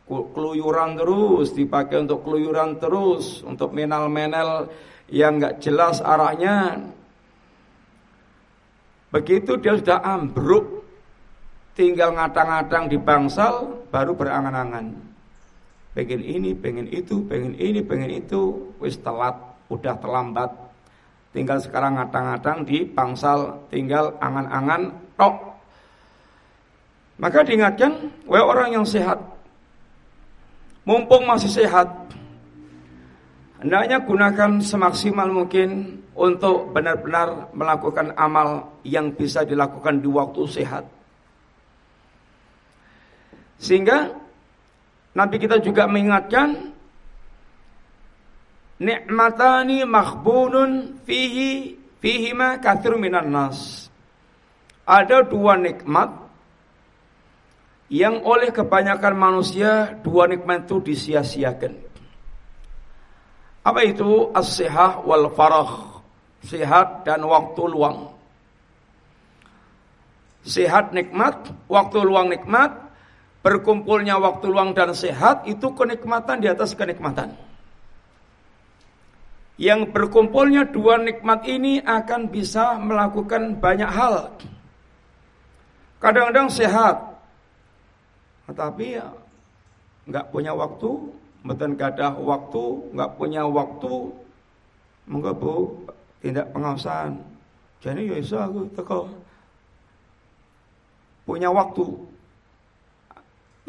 keluyuran 0.08 0.96
terus, 0.96 1.52
dipakai 1.52 2.08
untuk 2.08 2.24
keluyuran 2.24 2.80
terus, 2.80 3.44
untuk 3.44 3.76
menal-menel 3.76 4.72
yang 5.12 5.36
nggak 5.36 5.60
jelas 5.60 6.00
arahnya. 6.00 6.80
Begitu 9.12 9.58
dia 9.60 9.76
sudah 9.76 10.00
ambruk 10.06 10.79
tinggal 11.80 12.12
ngadang-ngadang 12.12 12.92
di 12.92 13.00
bangsal 13.00 13.88
baru 13.88 14.12
berangan-angan. 14.12 14.92
Pengen 15.96 16.20
ini, 16.20 16.52
pengen 16.52 16.92
itu, 16.92 17.24
pengen 17.24 17.56
ini, 17.56 17.80
pengen 17.80 18.12
itu, 18.20 18.76
wis 18.84 19.00
telat, 19.00 19.40
udah 19.72 19.96
terlambat. 20.04 20.52
Tinggal 21.32 21.64
sekarang 21.64 21.96
ngadang-ngadang 21.96 22.68
di 22.68 22.84
bangsal, 22.84 23.64
tinggal 23.72 24.12
angan-angan 24.20 24.92
tok. 25.16 25.40
Maka 27.16 27.48
diingatkan, 27.48 28.12
wahai 28.28 28.44
orang 28.44 28.70
yang 28.76 28.86
sehat, 28.88 29.20
mumpung 30.84 31.28
masih 31.28 31.52
sehat, 31.52 31.88
hendaknya 33.64 34.04
gunakan 34.04 34.60
semaksimal 34.60 35.28
mungkin 35.32 36.00
untuk 36.16 36.76
benar-benar 36.76 37.52
melakukan 37.56 38.12
amal 38.20 38.76
yang 38.84 39.12
bisa 39.16 39.44
dilakukan 39.48 40.00
di 40.00 40.08
waktu 40.08 40.44
sehat 40.48 40.99
sehingga 43.60 44.16
Nabi 45.14 45.36
kita 45.36 45.60
juga 45.60 45.84
mengingatkan 45.86 46.72
nikmatani 48.80 49.84
makhbunun 49.84 51.04
fihi 51.04 51.76
fihima 52.00 52.64
kathir 52.64 52.96
minan 52.96 53.28
nas. 53.28 53.92
Ada 54.88 55.28
dua 55.28 55.60
nikmat 55.60 56.10
yang 57.94 58.24
oleh 58.26 58.50
kebanyakan 58.50 59.14
manusia 59.14 59.94
dua 60.02 60.26
nikmat 60.26 60.66
itu 60.66 60.82
disia-siakan. 60.82 61.74
Apa 63.66 63.86
itu 63.86 64.34
as-sihah 64.34 65.04
wal 65.06 65.30
farah? 65.36 66.02
Sehat 66.40 67.04
dan 67.04 67.28
waktu 67.28 67.62
luang. 67.68 68.16
Sehat 70.48 70.96
nikmat, 70.96 71.52
waktu 71.68 72.00
luang 72.00 72.32
nikmat, 72.32 72.89
berkumpulnya 73.40 74.20
waktu 74.20 74.46
luang 74.52 74.76
dan 74.76 74.92
sehat 74.92 75.48
itu 75.48 75.72
kenikmatan 75.72 76.44
di 76.44 76.48
atas 76.52 76.76
kenikmatan. 76.76 77.32
Yang 79.60 79.92
berkumpulnya 79.92 80.72
dua 80.72 81.00
nikmat 81.04 81.44
ini 81.44 81.84
akan 81.84 82.32
bisa 82.32 82.80
melakukan 82.80 83.60
banyak 83.60 83.92
hal. 83.92 84.32
Kadang-kadang 86.00 86.48
sehat, 86.48 86.96
tetapi 88.48 89.04
ya 89.04 89.12
nggak 90.08 90.32
punya 90.32 90.56
waktu, 90.56 91.12
betul 91.44 91.76
gak 91.76 92.00
ada 92.00 92.16
waktu, 92.16 92.64
nggak 92.96 93.12
punya 93.20 93.44
waktu, 93.44 93.96
monggo 95.12 95.34
bu 95.36 95.54
tindak 96.24 96.48
pengawasan. 96.56 97.20
Jadi 97.84 98.12
ya 98.12 98.16
iso 98.16 98.40
aku 98.40 98.64
teko 98.80 99.12
punya 101.28 101.52
waktu, 101.52 101.84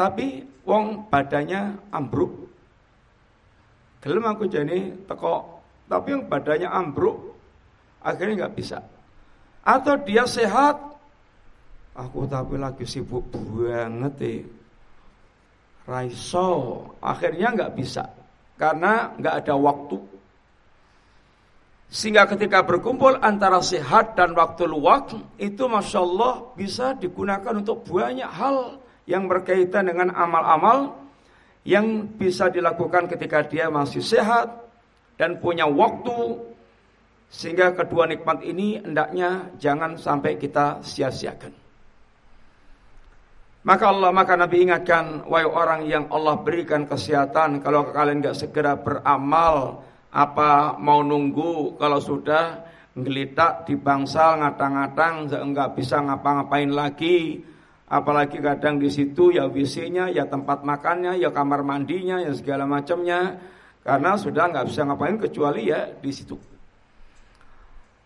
tapi 0.01 0.41
wong 0.65 1.13
badannya 1.13 1.93
ambruk. 1.93 2.49
Gelem 4.01 4.25
aku 4.25 4.49
jadi 4.49 4.97
teko, 5.05 5.61
tapi 5.93 6.17
yang 6.17 6.25
badannya 6.25 6.73
ambruk 6.73 7.37
akhirnya 8.01 8.49
nggak 8.49 8.57
bisa. 8.57 8.81
Atau 9.61 10.01
dia 10.09 10.25
sehat, 10.25 10.81
aku 11.93 12.25
tapi 12.25 12.57
lagi 12.57 12.89
sibuk 12.89 13.29
banget 13.29 14.13
deh. 14.17 14.41
Raiso, 15.85 16.49
akhirnya 17.05 17.53
nggak 17.53 17.73
bisa 17.77 18.09
karena 18.57 19.13
nggak 19.21 19.35
ada 19.45 19.55
waktu. 19.61 20.01
Sehingga 21.93 22.25
ketika 22.25 22.65
berkumpul 22.65 23.21
antara 23.21 23.61
sehat 23.61 24.17
dan 24.17 24.33
waktu 24.33 24.65
luang 24.65 25.29
itu 25.37 25.69
masya 25.69 26.01
Allah 26.01 26.49
bisa 26.57 26.97
digunakan 26.97 27.53
untuk 27.53 27.85
banyak 27.85 28.31
hal 28.31 28.81
yang 29.11 29.27
berkaitan 29.27 29.91
dengan 29.91 30.15
amal-amal 30.15 30.95
yang 31.67 32.07
bisa 32.15 32.47
dilakukan 32.49 33.11
ketika 33.11 33.43
dia 33.45 33.67
masih 33.69 34.01
sehat 34.01 34.49
dan 35.19 35.43
punya 35.43 35.67
waktu 35.67 36.49
Sehingga 37.31 37.71
kedua 37.79 38.11
nikmat 38.11 38.43
ini 38.43 38.83
hendaknya 38.83 39.55
jangan 39.63 39.95
sampai 39.95 40.35
kita 40.35 40.83
sia-siakan. 40.83 41.55
Maka 43.63 43.85
Allah 43.87 44.11
maka 44.11 44.35
Nabi 44.35 44.67
ingatkan 44.67 45.31
wahai 45.31 45.47
orang 45.47 45.87
yang 45.87 46.11
Allah 46.11 46.43
berikan 46.43 46.91
kesehatan 46.91 47.63
kalau 47.63 47.95
kalian 47.95 48.19
nggak 48.19 48.35
segera 48.35 48.75
beramal 48.75 49.85
apa 50.11 50.75
mau 50.83 51.07
nunggu 51.07 51.79
kalau 51.79 52.03
sudah 52.03 52.67
ngelitak 52.99 53.69
di 53.69 53.79
bangsal 53.79 54.43
ngatang-ngatang 54.43 55.31
nggak 55.31 55.79
bisa 55.79 56.03
ngapa-ngapain 56.03 56.73
lagi 56.73 57.47
apalagi 57.91 58.39
kadang 58.39 58.79
di 58.79 58.87
situ 58.87 59.35
ya 59.35 59.51
WC-nya 59.51 60.15
ya 60.15 60.31
tempat 60.31 60.63
makannya 60.63 61.19
ya 61.19 61.35
kamar 61.35 61.67
mandinya 61.67 62.23
ya 62.23 62.31
segala 62.31 62.65
macamnya. 62.65 63.37
Karena 63.81 64.15
sudah 64.15 64.45
nggak 64.53 64.67
bisa 64.71 64.87
ngapain 64.87 65.19
kecuali 65.19 65.73
ya 65.73 65.91
di 65.91 66.13
situ. 66.15 66.37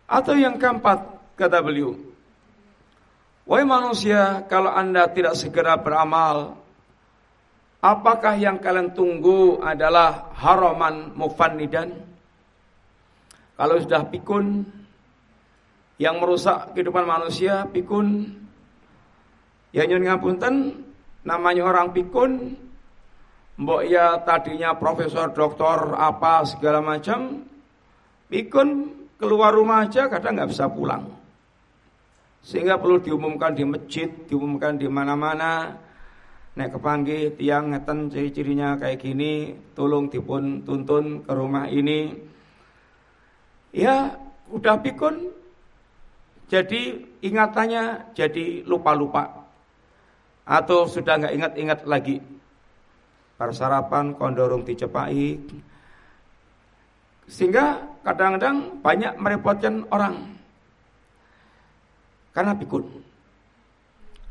Atau 0.09 0.38
yang 0.38 0.57
keempat 0.57 1.35
kata 1.37 1.59
beliau 1.61 2.14
Wahai 3.44 3.68
manusia, 3.68 4.40
kalau 4.49 4.73
anda 4.73 5.05
tidak 5.12 5.37
segera 5.37 5.77
beramal, 5.77 6.57
apakah 7.85 8.40
yang 8.40 8.57
kalian 8.57 8.97
tunggu 8.97 9.61
adalah 9.61 10.33
haraman 10.33 11.12
mufannidan? 11.12 11.92
Kalau 13.53 13.77
sudah 13.85 14.09
pikun, 14.09 14.64
yang 16.01 16.25
merusak 16.25 16.73
kehidupan 16.73 17.05
manusia, 17.05 17.68
pikun, 17.68 18.33
ya 19.75 19.83
nyun 19.91 20.07
ngapunten, 20.07 20.55
namanya 21.27 21.67
orang 21.67 21.91
pikun, 21.91 22.55
mbok 23.59 23.83
ya 23.91 24.23
tadinya 24.23 24.79
profesor, 24.79 25.35
doktor, 25.35 25.99
apa 25.99 26.47
segala 26.47 26.79
macam, 26.79 27.43
pikun 28.31 28.95
keluar 29.19 29.51
rumah 29.51 29.83
aja 29.83 30.07
kadang 30.07 30.39
nggak 30.39 30.55
bisa 30.55 30.71
pulang. 30.71 31.11
Sehingga 32.45 32.77
perlu 32.77 33.01
diumumkan 33.01 33.57
di 33.57 33.65
masjid, 33.65 34.07
diumumkan 34.29 34.77
di 34.77 34.85
mana-mana. 34.85 35.81
Nek 36.55 36.77
kepanggih 36.77 37.35
tiang 37.35 37.73
ngeten 37.73 38.13
ciri-cirinya 38.13 38.79
kayak 38.79 39.01
gini, 39.01 39.57
tolong 39.75 40.07
dipun 40.07 40.63
tuntun 40.63 41.25
ke 41.25 41.33
rumah 41.35 41.67
ini. 41.67 42.15
Ya, 43.75 44.15
udah 44.53 44.77
pikun. 44.79 45.35
Jadi 46.47 47.01
ingatannya 47.25 48.15
jadi 48.15 48.63
lupa-lupa. 48.69 49.43
Atau 50.44 50.85
sudah 50.85 51.20
nggak 51.20 51.35
ingat-ingat 51.35 51.80
lagi. 51.88 52.20
Persarapan 53.35 54.14
kondorong 54.14 54.62
dicepai. 54.62 55.40
Sehingga 57.24 57.80
kadang-kadang 58.04 58.85
banyak 58.85 59.16
merepotkan 59.16 59.88
orang. 59.88 60.37
Karena 62.37 62.52
pikun. 62.52 62.85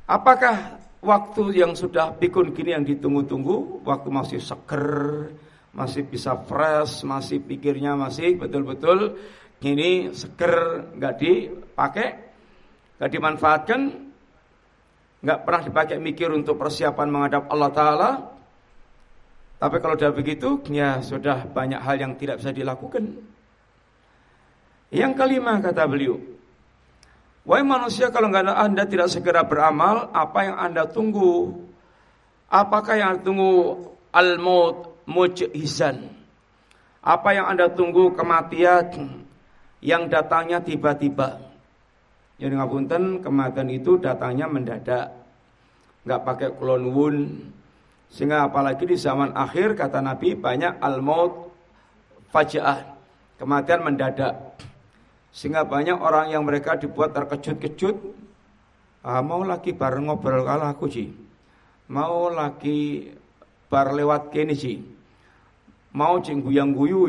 Apakah 0.06 0.78
waktu 1.02 1.44
yang 1.58 1.74
sudah 1.74 2.14
pikun 2.16 2.54
gini 2.54 2.76
yang 2.76 2.86
ditunggu-tunggu, 2.86 3.82
waktu 3.88 4.08
masih 4.14 4.40
seger, 4.40 5.32
masih 5.74 6.06
bisa 6.06 6.38
fresh, 6.46 7.02
masih 7.04 7.42
pikirnya 7.42 7.98
masih 7.98 8.38
betul-betul 8.38 9.18
gini 9.58 10.14
seger, 10.14 10.86
nggak 11.00 11.14
dipakai, 11.18 12.08
nggak 13.00 13.12
dimanfaatkan, 13.12 13.82
nggak 15.24 15.40
pernah 15.48 15.62
dipakai 15.64 15.98
mikir 16.04 16.30
untuk 16.36 16.60
persiapan 16.60 17.08
menghadap 17.08 17.48
Allah 17.48 17.72
Taala. 17.72 18.12
Tapi 19.58 19.80
kalau 19.80 19.96
sudah 19.96 20.12
begitu, 20.12 20.60
ya 20.68 21.00
sudah 21.00 21.48
banyak 21.48 21.80
hal 21.80 21.96
yang 21.96 22.20
tidak 22.20 22.44
bisa 22.44 22.52
dilakukan. 22.52 23.16
Yang 24.92 25.12
kelima 25.16 25.64
kata 25.64 25.88
beliau, 25.88 26.20
Wahai 27.44 27.64
manusia 27.64 28.08
kalau 28.08 28.32
nggak 28.32 28.56
anda 28.56 28.88
tidak 28.88 29.12
segera 29.12 29.44
beramal, 29.44 30.08
apa 30.16 30.48
yang 30.48 30.56
anda 30.56 30.88
tunggu? 30.88 31.52
Apakah 32.48 32.96
yang 32.96 33.20
tunggu 33.20 33.84
al-maut 34.16 35.04
mujizan? 35.04 36.08
Apa 37.04 37.36
yang 37.36 37.52
anda 37.52 37.68
tunggu 37.68 38.16
kematian 38.16 39.28
yang 39.84 40.08
datangnya 40.08 40.64
tiba-tiba? 40.64 41.53
Jadi 42.44 42.60
ngapunten 42.60 43.24
kematian 43.24 43.72
itu 43.72 43.96
datangnya 43.96 44.52
mendadak, 44.52 45.16
nggak 46.04 46.22
pakai 46.28 46.50
clone 46.60 46.92
wound. 46.92 47.22
Sehingga 48.12 48.52
apalagi 48.52 48.84
di 48.84 49.00
zaman 49.00 49.32
akhir 49.32 49.80
kata 49.80 50.04
Nabi 50.04 50.36
banyak 50.36 50.76
al-maut 50.84 51.56
fajaah, 52.36 53.00
kematian 53.40 53.88
mendadak. 53.88 54.60
Sehingga 55.32 55.64
banyak 55.64 55.96
orang 55.96 56.36
yang 56.36 56.44
mereka 56.44 56.76
dibuat 56.76 57.16
terkejut-kejut. 57.16 57.96
Ah, 59.08 59.24
mau 59.24 59.48
lagi 59.48 59.72
bar 59.72 59.96
ngobrol 60.04 60.44
kalah 60.44 60.76
aku 60.76 60.92
sih. 60.92 61.16
Mau 61.88 62.28
lagi 62.28 63.08
bar 63.72 63.96
lewat 63.96 64.36
kini 64.36 64.52
sih. 64.52 64.84
Mau 65.96 66.20
cing 66.20 66.44
guyang 66.44 66.76
guyu. 66.76 67.08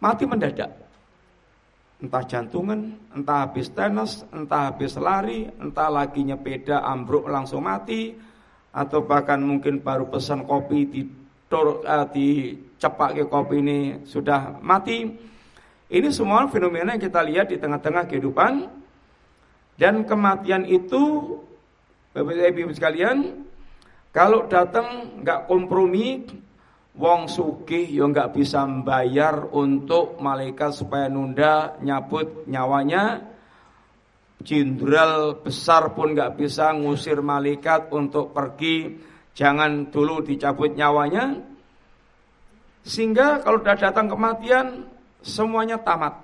Mati 0.00 0.24
mendadak. 0.24 0.81
Entah 2.02 2.26
jantungan, 2.26 2.98
entah 3.14 3.46
habis 3.46 3.70
tenis, 3.70 4.26
entah 4.34 4.74
habis 4.74 4.98
lari, 4.98 5.46
entah 5.62 5.86
lagi 5.86 6.26
nyepeda 6.26 6.82
ambruk 6.82 7.30
langsung 7.30 7.62
mati, 7.62 8.10
atau 8.74 9.06
bahkan 9.06 9.38
mungkin 9.38 9.78
baru 9.78 10.10
pesan 10.10 10.42
kopi 10.42 10.90
di 10.90 11.06
uh, 11.54 12.06
di 12.10 12.58
cepak 12.80 13.22
ke 13.22 13.24
kopi 13.30 13.62
ini 13.62 13.78
sudah 14.02 14.58
mati. 14.58 15.06
Ini 15.92 16.08
semua 16.10 16.48
fenomena 16.50 16.96
yang 16.96 17.04
kita 17.06 17.20
lihat 17.22 17.54
di 17.54 17.60
tengah-tengah 17.60 18.10
kehidupan. 18.10 18.82
Dan 19.76 20.02
kematian 20.02 20.66
itu 20.66 21.36
Bapak 22.12 22.34
Ibu 22.34 22.72
sekalian, 22.76 23.44
kalau 24.12 24.44
datang 24.50 25.20
nggak 25.24 25.48
kompromi, 25.48 26.24
wong 26.92 27.24
sugih 27.28 27.88
yo 27.88 28.08
nggak 28.08 28.36
bisa 28.36 28.68
membayar 28.68 29.48
untuk 29.52 30.20
malaikat 30.20 30.76
supaya 30.76 31.08
nunda 31.08 31.76
nyabut 31.80 32.44
nyawanya. 32.48 33.32
Jenderal 34.42 35.38
besar 35.38 35.94
pun 35.94 36.18
nggak 36.18 36.34
bisa 36.34 36.74
ngusir 36.74 37.22
malaikat 37.22 37.94
untuk 37.94 38.34
pergi, 38.34 38.98
jangan 39.38 39.86
dulu 39.86 40.18
dicabut 40.18 40.74
nyawanya. 40.74 41.38
Sehingga 42.82 43.38
kalau 43.46 43.62
sudah 43.62 43.78
datang 43.78 44.10
kematian, 44.10 44.90
semuanya 45.22 45.78
tamat. 45.78 46.18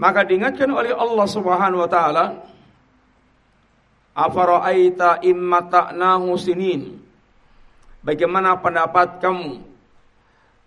Maka 0.00 0.24
diingatkan 0.24 0.72
oleh 0.72 0.96
Allah 0.96 1.28
Subhanahu 1.28 1.84
wa 1.84 1.90
taala, 1.90 2.24
"Afara'aita 4.16 5.20
immata'nahu 5.20 6.32
sinin?" 6.40 7.07
Bagaimana 8.02 8.54
pendapat 8.62 9.18
kamu 9.18 9.58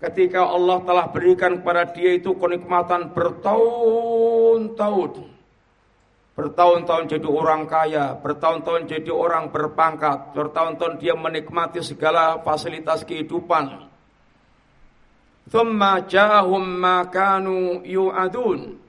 ketika 0.01 0.41
Allah 0.49 0.81
telah 0.81 1.05
berikan 1.13 1.61
kepada 1.61 1.85
dia 1.93 2.17
itu 2.17 2.33
kenikmatan 2.35 3.13
bertahun-tahun. 3.13 5.11
Bertahun-tahun 6.31 7.05
jadi 7.11 7.27
orang 7.27 7.67
kaya, 7.67 8.17
bertahun-tahun 8.17 8.87
jadi 8.87 9.11
orang 9.13 9.51
berpangkat, 9.53 10.33
bertahun-tahun 10.33 10.97
dia 10.97 11.13
menikmati 11.13 11.83
segala 11.85 12.39
fasilitas 12.41 13.03
kehidupan. 13.05 13.91
Thumma 15.51 16.07
ja'ahum 16.07 16.63
ma 16.63 17.03
kanu 17.11 17.83
yu'adun. 17.83 18.79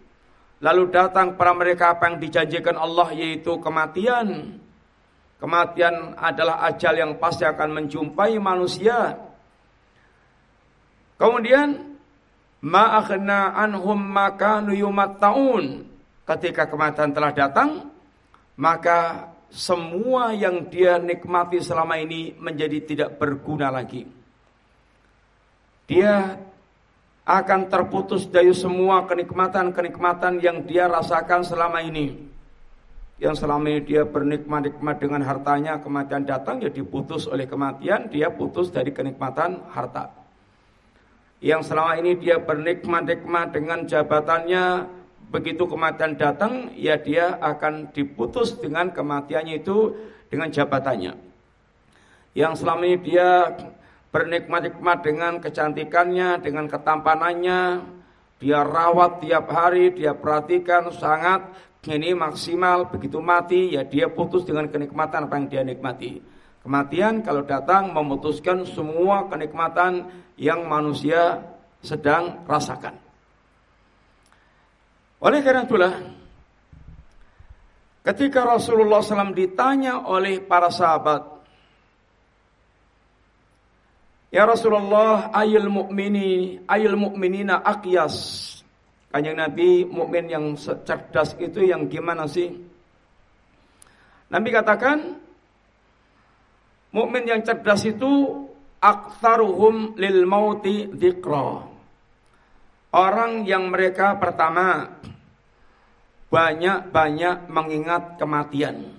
Lalu 0.63 0.83
datang 0.95 1.35
para 1.35 1.51
mereka 1.59 1.99
apa 1.99 2.07
yang 2.07 2.23
dijanjikan 2.23 2.79
Allah 2.79 3.11
yaitu 3.11 3.59
kematian. 3.59 4.62
Kematian 5.43 6.15
adalah 6.15 6.63
ajal 6.71 6.95
yang 6.95 7.19
pasti 7.19 7.43
akan 7.43 7.83
menjumpai 7.83 8.39
manusia. 8.39 9.19
Kemudian 11.19 11.99
ma 12.63 13.03
akhna 13.03 13.59
anhum 13.59 13.99
ma 13.99 14.39
kanu 14.39 14.71
yumattaun. 14.71 15.91
Ketika 16.23 16.71
kematian 16.71 17.11
telah 17.11 17.35
datang, 17.35 17.91
maka 18.55 19.27
semua 19.51 20.31
yang 20.31 20.71
dia 20.71 21.03
nikmati 21.03 21.59
selama 21.59 21.99
ini 21.99 22.39
menjadi 22.39 22.79
tidak 22.87 23.19
berguna 23.19 23.75
lagi 23.75 24.23
dia 25.93 26.41
akan 27.23 27.69
terputus 27.69 28.27
dari 28.27 28.51
semua 28.57 29.05
kenikmatan-kenikmatan 29.05 30.41
yang 30.41 30.65
dia 30.65 30.89
rasakan 30.89 31.45
selama 31.45 31.85
ini. 31.85 32.32
Yang 33.23 33.47
selama 33.47 33.71
ini 33.71 33.87
dia 33.87 34.03
bernikmat-nikmat 34.03 34.99
dengan 34.99 35.23
hartanya, 35.23 35.79
kematian 35.79 36.27
datang 36.27 36.59
ya 36.59 36.75
diputus 36.75 37.31
oleh 37.31 37.47
kematian, 37.47 38.11
dia 38.11 38.35
putus 38.35 38.75
dari 38.75 38.91
kenikmatan 38.91 39.63
harta. 39.71 40.11
Yang 41.39 41.71
selama 41.71 42.03
ini 42.03 42.19
dia 42.19 42.43
bernikmat-nikmat 42.43 43.55
dengan 43.55 43.87
jabatannya, 43.87 44.91
begitu 45.31 45.71
kematian 45.71 46.19
datang, 46.19 46.75
ya 46.75 46.99
dia 46.99 47.39
akan 47.39 47.95
diputus 47.95 48.59
dengan 48.59 48.91
kematiannya 48.91 49.63
itu 49.63 49.95
dengan 50.27 50.51
jabatannya. 50.51 51.15
Yang 52.35 52.53
selama 52.59 52.83
ini 52.91 52.99
dia 53.07 53.55
bernikmat-nikmat 54.11 54.99
dengan 55.07 55.39
kecantikannya, 55.39 56.43
dengan 56.43 56.67
ketampanannya, 56.67 57.87
dia 58.43 58.67
rawat 58.67 59.23
tiap 59.23 59.47
hari, 59.47 59.95
dia 59.95 60.11
perhatikan 60.11 60.91
sangat 60.91 61.71
ini 61.83 62.15
maksimal, 62.15 62.87
begitu 62.87 63.19
mati 63.19 63.75
ya 63.75 63.83
dia 63.83 64.07
putus 64.07 64.47
dengan 64.47 64.71
kenikmatan 64.71 65.27
apa 65.27 65.35
yang 65.35 65.47
dia 65.51 65.63
nikmati. 65.67 66.23
Kematian 66.63 67.27
kalau 67.27 67.43
datang 67.43 67.91
memutuskan 67.91 68.63
semua 68.63 69.27
kenikmatan 69.27 70.07
yang 70.39 70.63
manusia 70.71 71.43
sedang 71.83 72.47
rasakan. 72.47 72.95
Oleh 75.19 75.43
karena 75.43 75.67
itulah 75.67 75.95
ketika 78.07 78.47
Rasulullah 78.47 79.03
SAW 79.03 79.35
ditanya 79.35 80.07
oleh 80.07 80.39
para 80.39 80.71
sahabat, 80.71 81.33
Ya 84.33 84.49
Rasulullah, 84.49 85.29
ayul 85.37 85.69
mu'mini, 85.69 86.65
ayul 86.65 86.97
mu'minina 86.97 87.61
aqyas. 87.61 88.62
Kanjeng 89.13 89.37
Nabi 89.37 89.85
mukmin 89.85 90.25
yang 90.25 90.57
cerdas 90.57 91.37
itu 91.37 91.69
yang 91.69 91.85
gimana 91.85 92.25
sih? 92.25 92.49
Nabi 94.33 94.49
katakan 94.49 95.21
mukmin 96.97 97.29
yang 97.29 97.45
cerdas 97.45 97.85
itu 97.85 98.09
aktsaruhum 98.81 100.01
lil 100.01 100.25
mauti 100.25 100.89
dzikra. 100.89 101.69
Orang 102.97 103.45
yang 103.45 103.69
mereka 103.69 104.17
pertama 104.17 104.89
banyak-banyak 106.33 107.53
mengingat 107.53 108.17
kematian. 108.17 108.97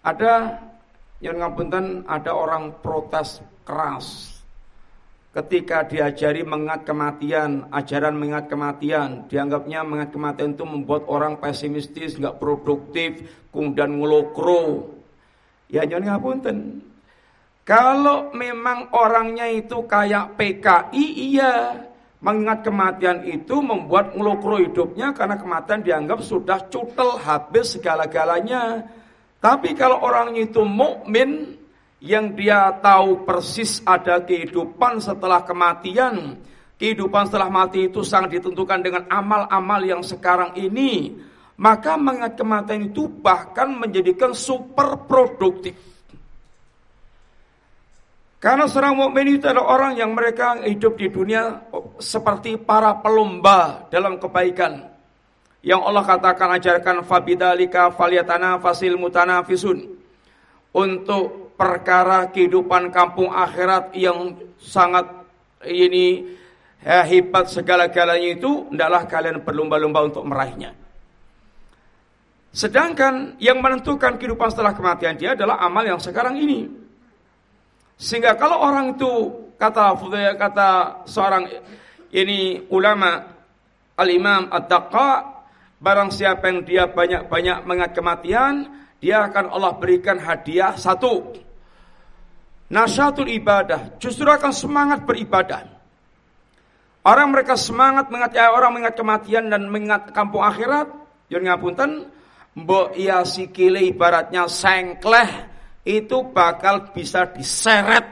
Ada 0.00 0.56
yang 1.20 1.36
ngapunten 1.36 2.08
ada 2.08 2.32
orang 2.32 2.72
protes 2.80 3.44
keras 3.68 4.39
ketika 5.30 5.86
diajari 5.86 6.42
mengingat 6.42 6.82
kematian, 6.82 7.70
ajaran 7.70 8.18
mengingat 8.18 8.50
kematian, 8.50 9.30
dianggapnya 9.30 9.86
mengingat 9.86 10.10
kematian 10.10 10.58
itu 10.58 10.64
membuat 10.66 11.06
orang 11.06 11.38
pesimistis, 11.38 12.18
nggak 12.18 12.42
produktif, 12.42 13.22
kemudian 13.54 13.94
ngelokro. 13.94 14.90
Ya 15.70 15.86
nyon 15.86 16.02
ngapunten. 16.10 16.82
Kalau 17.62 18.34
memang 18.34 18.90
orangnya 18.90 19.46
itu 19.46 19.86
kayak 19.86 20.34
PKI, 20.34 21.06
iya. 21.30 21.86
Mengingat 22.20 22.66
kematian 22.66 23.24
itu 23.24 23.62
membuat 23.64 24.12
ngelokro 24.12 24.60
hidupnya 24.60 25.14
karena 25.14 25.40
kematian 25.40 25.80
dianggap 25.80 26.20
sudah 26.20 26.68
cutel 26.68 27.16
habis 27.16 27.78
segala-galanya. 27.78 28.84
Tapi 29.40 29.72
kalau 29.72 30.04
orangnya 30.04 30.44
itu 30.44 30.60
mukmin, 30.60 31.59
yang 32.00 32.32
dia 32.32 32.72
tahu 32.80 33.28
persis 33.28 33.84
ada 33.84 34.24
kehidupan 34.24 35.04
setelah 35.04 35.44
kematian. 35.44 36.40
Kehidupan 36.80 37.28
setelah 37.28 37.52
mati 37.52 37.92
itu 37.92 38.00
sangat 38.00 38.40
ditentukan 38.40 38.80
dengan 38.80 39.04
amal-amal 39.12 39.84
yang 39.84 40.00
sekarang 40.00 40.56
ini. 40.56 41.12
Maka 41.60 42.00
mengingat 42.00 42.40
kematian 42.40 42.88
itu 42.88 43.04
bahkan 43.04 43.68
menjadikan 43.76 44.32
super 44.32 44.96
produktif. 45.04 45.76
Karena 48.40 48.64
seorang 48.64 48.96
mukmin 48.96 49.36
itu 49.36 49.44
adalah 49.44 49.68
orang 49.76 49.92
yang 50.00 50.16
mereka 50.16 50.56
hidup 50.64 50.96
di 50.96 51.12
dunia 51.12 51.68
seperti 52.00 52.56
para 52.56 52.96
pelomba 52.96 53.84
dalam 53.92 54.16
kebaikan. 54.16 54.88
Yang 55.60 55.80
Allah 55.84 56.04
katakan 56.08 56.48
ajarkan 56.56 56.96
fabidalika 57.04 57.92
falyatana 57.92 58.56
fasil 58.56 58.96
mutanafisun. 58.96 60.00
Untuk 60.72 61.39
perkara 61.60 62.32
kehidupan 62.32 62.88
kampung 62.88 63.28
akhirat 63.28 63.92
yang 63.92 64.32
sangat 64.56 65.04
ini 65.68 66.24
ya, 66.80 67.04
hebat 67.04 67.52
segala-galanya 67.52 68.40
itu 68.40 68.72
hendaklah 68.72 69.04
kalian 69.04 69.44
berlomba-lomba 69.44 70.08
untuk 70.08 70.24
meraihnya. 70.24 70.72
Sedangkan 72.56 73.36
yang 73.36 73.60
menentukan 73.60 74.16
kehidupan 74.16 74.48
setelah 74.48 74.72
kematian 74.72 75.20
dia 75.20 75.36
adalah 75.36 75.60
amal 75.60 75.84
yang 75.84 76.00
sekarang 76.00 76.40
ini. 76.40 76.64
Sehingga 78.00 78.40
kalau 78.40 78.64
orang 78.64 78.96
itu 78.96 79.12
kata 79.60 80.00
kata 80.40 80.70
seorang 81.04 81.44
ini 82.16 82.64
ulama 82.72 83.20
al-imam 84.00 84.48
ad-daqqa 84.48 85.10
barang 85.76 86.08
siapa 86.08 86.48
yang 86.48 86.58
dia 86.64 86.84
banyak-banyak 86.88 87.68
mengingat 87.68 87.92
kematian 87.92 88.54
dia 88.96 89.28
akan 89.28 89.52
Allah 89.52 89.76
berikan 89.76 90.16
hadiah 90.16 90.72
satu 90.74 91.36
Nasyatul 92.70 93.26
ibadah 93.34 93.98
justru 93.98 94.30
akan 94.30 94.54
semangat 94.54 95.02
beribadah. 95.02 95.66
Orang 97.02 97.34
mereka 97.34 97.58
semangat 97.58 98.06
mengingat 98.12 98.38
ya, 98.38 98.54
orang 98.54 98.78
mengingat 98.78 98.94
kematian 98.94 99.50
dan 99.50 99.66
mengingat 99.66 100.14
kampung 100.14 100.46
akhirat. 100.46 100.86
Yang 101.30 101.42
ngapunten, 101.50 101.90
mbok 102.54 102.94
iya 102.94 103.26
sikile 103.26 103.82
ibaratnya 103.90 104.46
sengkleh 104.46 105.50
itu 105.82 106.30
bakal 106.30 106.94
bisa 106.94 107.26
diseret 107.34 108.06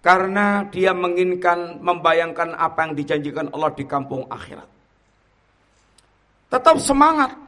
karena 0.00 0.64
dia 0.70 0.94
menginginkan 0.94 1.82
membayangkan 1.82 2.54
apa 2.54 2.86
yang 2.86 2.92
dijanjikan 2.94 3.50
Allah 3.50 3.74
di 3.74 3.84
kampung 3.84 4.24
akhirat. 4.30 4.68
Tetap 6.46 6.76
semangat. 6.78 7.45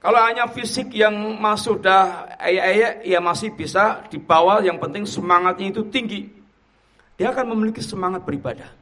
Kalau 0.00 0.16
hanya 0.24 0.48
fisik 0.48 0.96
yang 0.96 1.12
masuk 1.36 1.84
dah 1.84 2.24
ayat-ayat 2.40 3.04
ya 3.04 3.20
masih 3.20 3.52
bisa 3.52 4.00
dibawa 4.08 4.64
yang 4.64 4.80
penting 4.80 5.04
semangatnya 5.04 5.76
itu 5.76 5.84
tinggi. 5.92 6.24
Dia 7.20 7.36
akan 7.36 7.52
memiliki 7.52 7.84
semangat 7.84 8.24
beribadah. 8.24 8.72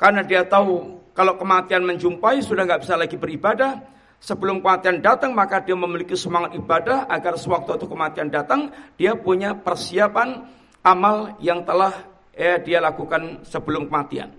Karena 0.00 0.24
dia 0.24 0.40
tahu 0.48 1.04
kalau 1.12 1.36
kematian 1.36 1.84
menjumpai 1.84 2.40
sudah 2.40 2.64
nggak 2.64 2.80
bisa 2.80 2.96
lagi 2.96 3.20
beribadah. 3.20 3.92
Sebelum 4.22 4.62
kematian 4.62 5.02
datang 5.02 5.34
maka 5.34 5.58
dia 5.60 5.74
memiliki 5.74 6.14
semangat 6.14 6.54
ibadah 6.54 7.10
agar 7.10 7.34
sewaktu 7.34 7.74
itu 7.74 7.90
kematian 7.90 8.30
datang 8.30 8.70
dia 8.94 9.18
punya 9.18 9.52
persiapan 9.52 10.46
amal 10.86 11.34
yang 11.42 11.66
telah 11.66 11.90
eh, 12.32 12.56
dia 12.62 12.78
lakukan 12.80 13.44
sebelum 13.44 13.90
kematian. 13.90 14.30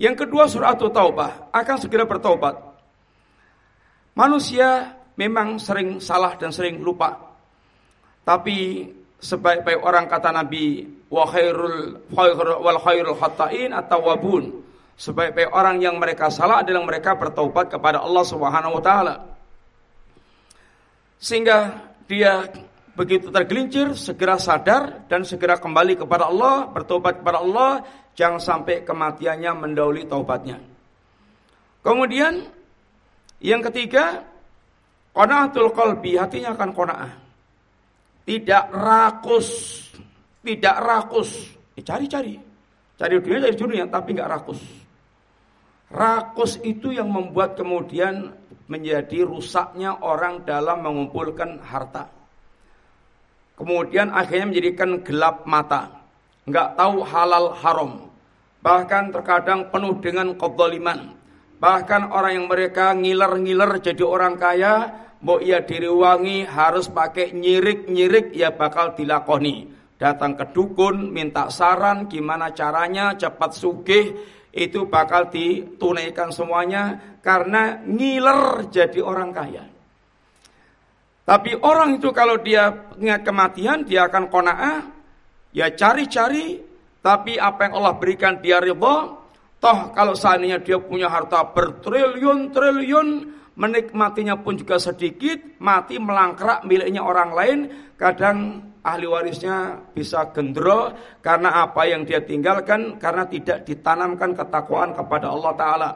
Yang 0.00 0.24
kedua 0.26 0.48
surah 0.48 0.72
At-Taubah 0.74 1.52
akan 1.52 1.76
segera 1.76 2.08
bertobat. 2.08 2.69
Manusia 4.14 4.96
memang 5.14 5.60
sering 5.60 6.00
salah 6.02 6.34
dan 6.40 6.50
sering 6.50 6.82
lupa. 6.82 7.14
Tapi 8.24 8.88
sebaik-baik 9.20 9.80
orang 9.84 10.08
kata 10.08 10.32
Nabi 10.32 10.86
wa 11.12 11.24
khairul 11.28 12.00
wal 12.14 12.80
khairul 12.80 13.16
khata'in 13.18 13.76
atau 13.76 14.00
wabun. 14.06 14.44
Sebaik-baik 15.00 15.52
orang 15.56 15.80
yang 15.80 15.96
mereka 15.96 16.28
salah 16.28 16.60
adalah 16.60 16.84
mereka 16.84 17.16
bertaubat 17.16 17.72
kepada 17.72 18.04
Allah 18.04 18.24
Subhanahu 18.24 18.76
wa 18.76 18.82
taala. 18.84 19.14
Sehingga 21.20 21.88
dia 22.04 22.44
begitu 22.96 23.32
tergelincir 23.32 23.96
segera 23.96 24.36
sadar 24.36 25.08
dan 25.08 25.24
segera 25.24 25.56
kembali 25.56 26.04
kepada 26.04 26.28
Allah, 26.28 26.68
bertobat 26.68 27.24
kepada 27.24 27.40
Allah, 27.40 27.80
jangan 28.12 28.40
sampai 28.40 28.84
kematiannya 28.84 29.52
mendahului 29.56 30.04
taubatnya. 30.04 30.60
Kemudian 31.80 32.44
yang 33.40 33.64
ketiga, 33.64 34.20
qanaatul 35.16 35.72
qalbi, 35.72 36.20
hatinya 36.20 36.52
akan 36.52 36.70
qanaah. 36.76 37.12
Tidak 38.28 38.64
rakus, 38.76 39.48
tidak 40.44 40.76
rakus. 40.76 41.30
Cari-cari. 41.80 42.36
Cari 43.00 43.16
dunia, 43.16 43.40
cari 43.48 43.56
dunia, 43.56 43.84
tapi 43.88 44.12
nggak 44.12 44.28
rakus. 44.28 44.60
Rakus 45.88 46.60
itu 46.60 46.92
yang 46.92 47.08
membuat 47.08 47.56
kemudian 47.56 48.28
menjadi 48.68 49.24
rusaknya 49.24 49.96
orang 50.04 50.44
dalam 50.44 50.84
mengumpulkan 50.84 51.64
harta. 51.64 52.12
Kemudian 53.56 54.12
akhirnya 54.12 54.52
menjadikan 54.52 55.00
gelap 55.00 55.48
mata. 55.48 55.88
Nggak 56.44 56.76
tahu 56.76 56.96
halal 57.08 57.56
haram. 57.56 57.92
Bahkan 58.60 59.16
terkadang 59.16 59.72
penuh 59.72 59.96
dengan 60.04 60.36
kezaliman 60.36 61.19
Bahkan 61.60 62.08
orang 62.08 62.32
yang 62.40 62.46
mereka 62.48 62.96
ngiler-ngiler 62.96 63.84
jadi 63.84 64.00
orang 64.00 64.40
kaya, 64.40 64.88
mau 65.20 65.36
ia 65.36 65.60
diriwangi 65.60 66.48
harus 66.48 66.88
pakai 66.88 67.36
nyirik-nyirik 67.36 68.32
ya 68.32 68.56
bakal 68.56 68.96
dilakoni. 68.96 69.68
Datang 70.00 70.40
ke 70.40 70.48
dukun, 70.56 71.12
minta 71.12 71.52
saran 71.52 72.08
gimana 72.08 72.56
caranya 72.56 73.12
cepat 73.12 73.52
sugih, 73.52 74.16
itu 74.56 74.88
bakal 74.88 75.28
ditunaikan 75.28 76.32
semuanya 76.32 76.96
karena 77.20 77.76
ngiler 77.84 78.72
jadi 78.72 79.04
orang 79.04 79.28
kaya. 79.28 79.68
Tapi 81.28 81.52
orang 81.60 82.00
itu 82.00 82.08
kalau 82.16 82.40
dia 82.40 82.90
ingat 82.96 83.20
kematian, 83.20 83.84
dia 83.84 84.08
akan 84.08 84.32
kona'ah, 84.32 84.80
ya 85.52 85.68
cari-cari, 85.76 86.58
tapi 87.04 87.36
apa 87.36 87.68
yang 87.68 87.84
Allah 87.84 87.94
berikan 88.00 88.40
dia 88.40 88.58
ridho, 88.58 89.19
Toh 89.60 89.92
kalau 89.92 90.16
seandainya 90.16 90.56
dia 90.64 90.80
punya 90.80 91.12
harta 91.12 91.44
bertriliun-triliun, 91.52 93.08
menikmatinya 93.60 94.40
pun 94.40 94.56
juga 94.56 94.80
sedikit, 94.80 95.36
mati 95.60 96.00
melangkrak 96.00 96.64
miliknya 96.64 97.04
orang 97.04 97.30
lain, 97.36 97.58
kadang 98.00 98.64
ahli 98.80 99.04
warisnya 99.04 99.76
bisa 99.92 100.32
gendro 100.32 100.96
karena 101.20 101.68
apa 101.68 101.84
yang 101.84 102.08
dia 102.08 102.24
tinggalkan 102.24 102.96
karena 102.96 103.28
tidak 103.28 103.68
ditanamkan 103.68 104.32
ketakwaan 104.32 104.96
kepada 104.96 105.28
Allah 105.28 105.52
taala. 105.52 105.90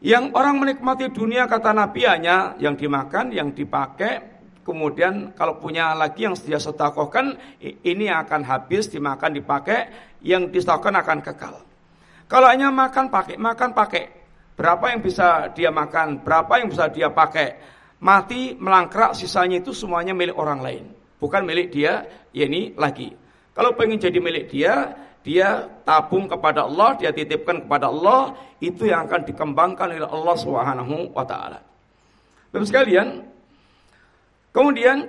Yang 0.00 0.32
orang 0.32 0.56
menikmati 0.64 1.12
dunia 1.12 1.44
kata 1.44 1.76
Nabi 1.76 2.08
hanya 2.08 2.56
yang 2.56 2.76
dimakan, 2.76 3.32
yang 3.36 3.52
dipakai, 3.52 4.40
kemudian 4.64 5.36
kalau 5.36 5.60
punya 5.60 5.92
lagi 5.92 6.24
yang 6.24 6.36
dia 6.40 6.56
sedekahkan 6.56 7.36
ini 7.60 8.08
akan 8.08 8.40
habis 8.48 8.88
dimakan 8.88 9.36
dipakai, 9.36 9.92
yang 10.24 10.48
disedekahkan 10.48 11.04
akan 11.04 11.20
kekal. 11.20 11.73
Kalau 12.34 12.50
hanya 12.50 12.66
makan 12.66 13.14
pakai, 13.14 13.38
makan 13.38 13.70
pakai. 13.70 14.04
Berapa 14.58 14.90
yang 14.90 15.06
bisa 15.06 15.54
dia 15.54 15.70
makan, 15.70 16.18
berapa 16.18 16.50
yang 16.58 16.66
bisa 16.66 16.90
dia 16.90 17.06
pakai? 17.06 17.54
Mati 18.02 18.58
melangkrak 18.58 19.14
sisanya 19.14 19.62
itu 19.62 19.70
semuanya 19.70 20.10
milik 20.10 20.34
orang 20.34 20.58
lain. 20.58 20.84
Bukan 21.22 21.46
milik 21.46 21.70
dia 21.70 22.02
ya 22.34 22.50
ini 22.50 22.74
lagi. 22.74 23.14
Kalau 23.54 23.78
pengen 23.78 24.02
jadi 24.02 24.18
milik 24.18 24.50
dia 24.50 24.98
dia 25.22 25.62
tabung 25.86 26.26
kepada 26.26 26.66
Allah 26.66 26.98
dia 26.98 27.14
titipkan 27.14 27.70
kepada 27.70 27.86
Allah 27.86 28.34
itu 28.58 28.82
yang 28.82 29.06
akan 29.06 29.22
dikembangkan 29.30 29.94
oleh 29.94 30.10
Allah 30.10 30.34
Subhanahu 30.34 31.14
wa 31.14 31.22
taala. 31.22 31.62
Sekalian 32.50 33.22
kemudian 34.50 35.06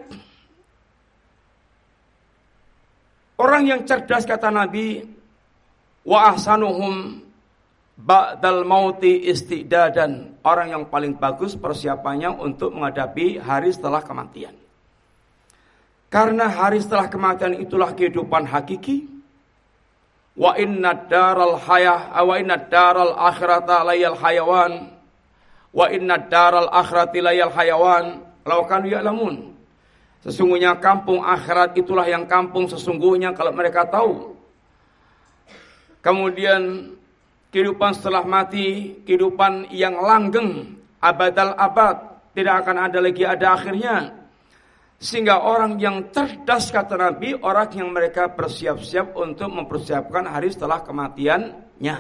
orang 3.42 3.66
yang 3.66 3.82
cerdas 3.82 4.30
kata 4.30 4.54
Nabi 4.54 5.15
wa 6.06 6.32
ahsanuhum 6.32 7.26
ba'dal 7.98 8.62
mauti 8.64 9.26
istidadan 9.26 10.38
orang 10.46 10.78
yang 10.78 10.84
paling 10.88 11.18
bagus 11.18 11.58
persiapannya 11.58 12.30
untuk 12.38 12.72
menghadapi 12.72 13.42
hari 13.42 13.74
setelah 13.74 14.06
kematian. 14.06 14.54
Karena 16.14 16.48
hari 16.48 16.80
setelah 16.80 17.10
kematian 17.12 17.60
itulah 17.60 17.92
kehidupan 17.92 18.48
hakiki. 18.48 19.12
Wa 20.36 20.60
inna 20.60 20.92
daral 20.92 21.56
hayah 21.64 22.12
wa 22.20 22.36
inna 22.36 22.60
daral 22.60 23.16
akhirata 23.16 23.88
layal 23.88 24.20
hayawan 24.20 24.92
wa 25.72 25.88
inna 25.88 26.20
daral 26.20 26.68
akhirati 26.68 27.24
layal 27.24 27.52
hayawan 27.56 28.20
laukan 28.44 28.84
ya'lamun. 28.84 29.56
Sesungguhnya 30.28 30.76
kampung 30.84 31.24
akhirat 31.24 31.80
itulah 31.80 32.04
yang 32.04 32.28
kampung 32.28 32.68
sesungguhnya 32.68 33.32
kalau 33.32 33.56
mereka 33.56 33.88
tahu. 33.88 34.35
Kemudian 36.06 36.94
kehidupan 37.50 37.98
setelah 37.98 38.22
mati, 38.22 39.02
kehidupan 39.10 39.74
yang 39.74 39.98
langgeng, 39.98 40.78
abadal 41.02 41.58
abad, 41.58 42.22
tidak 42.38 42.62
akan 42.62 42.78
ada 42.78 43.02
lagi 43.02 43.26
ada 43.26 43.58
akhirnya. 43.58 44.14
Sehingga 45.02 45.42
orang 45.42 45.82
yang 45.82 46.14
cerdas 46.14 46.70
kata 46.70 46.94
Nabi, 46.94 47.34
orang 47.42 47.74
yang 47.74 47.90
mereka 47.90 48.30
bersiap-siap 48.30 49.18
untuk 49.18 49.50
mempersiapkan 49.50 50.30
hari 50.30 50.54
setelah 50.54 50.86
kematiannya. 50.86 51.98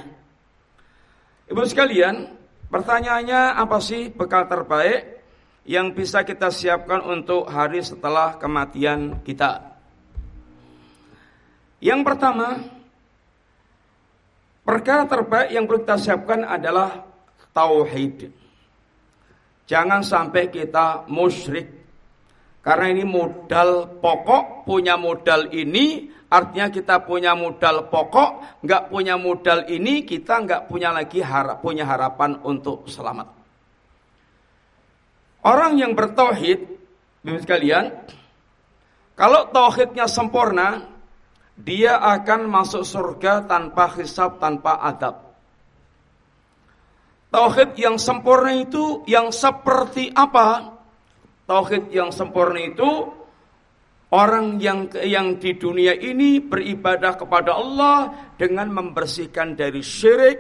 Ibu 1.50 1.62
sekalian, 1.66 2.30
pertanyaannya 2.70 3.58
apa 3.58 3.78
sih 3.82 4.14
bekal 4.14 4.46
terbaik 4.46 5.18
yang 5.66 5.98
bisa 5.98 6.22
kita 6.22 6.54
siapkan 6.54 7.02
untuk 7.02 7.50
hari 7.50 7.82
setelah 7.82 8.38
kematian 8.38 9.26
kita? 9.26 9.66
Yang 11.82 12.02
pertama, 12.06 12.75
Perkara 14.66 15.06
terbaik 15.06 15.54
yang 15.54 15.70
perlu 15.70 15.86
kita 15.86 15.98
siapkan 16.02 16.42
adalah 16.42 17.06
tauhid. 17.54 18.34
Jangan 19.70 20.02
sampai 20.02 20.50
kita 20.50 21.06
musyrik. 21.06 21.86
Karena 22.66 22.90
ini 22.90 23.06
modal 23.06 24.02
pokok, 24.02 24.66
punya 24.66 24.98
modal 24.98 25.54
ini, 25.54 26.10
artinya 26.34 26.74
kita 26.74 27.06
punya 27.06 27.38
modal 27.38 27.94
pokok, 27.94 28.58
nggak 28.66 28.90
punya 28.90 29.22
modal 29.22 29.70
ini, 29.70 30.02
kita 30.02 30.42
nggak 30.42 30.62
punya 30.66 30.90
lagi 30.90 31.22
harap, 31.22 31.62
punya 31.62 31.86
harapan 31.86 32.42
untuk 32.42 32.90
selamat. 32.90 33.30
Orang 35.46 35.78
yang 35.78 35.94
bertauhid, 35.94 36.66
sekalian, 37.22 37.94
kalau 39.14 39.46
tauhidnya 39.54 40.10
sempurna, 40.10 40.95
dia 41.56 41.96
akan 42.04 42.52
masuk 42.52 42.84
surga 42.84 43.48
tanpa 43.48 43.88
hisab, 43.96 44.44
tanpa 44.44 44.84
adab. 44.84 45.24
Tauhid 47.32 47.76
yang 47.80 47.96
sempurna 47.96 48.52
itu 48.56 49.04
yang 49.08 49.32
seperti 49.32 50.12
apa? 50.12 50.76
Tauhid 51.48 51.92
yang 51.92 52.12
sempurna 52.12 52.60
itu 52.60 52.88
orang 54.12 54.60
yang 54.60 54.88
yang 55.04 55.36
di 55.40 55.56
dunia 55.56 55.96
ini 55.96 56.40
beribadah 56.44 57.20
kepada 57.20 57.56
Allah 57.56 58.32
dengan 58.36 58.72
membersihkan 58.72 59.56
dari 59.56 59.84
syirik, 59.84 60.40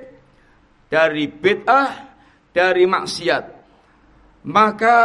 dari 0.87 1.27
bid'ah, 1.27 1.91
dari 2.51 2.83
maksiat. 2.87 3.43
Maka 4.47 4.97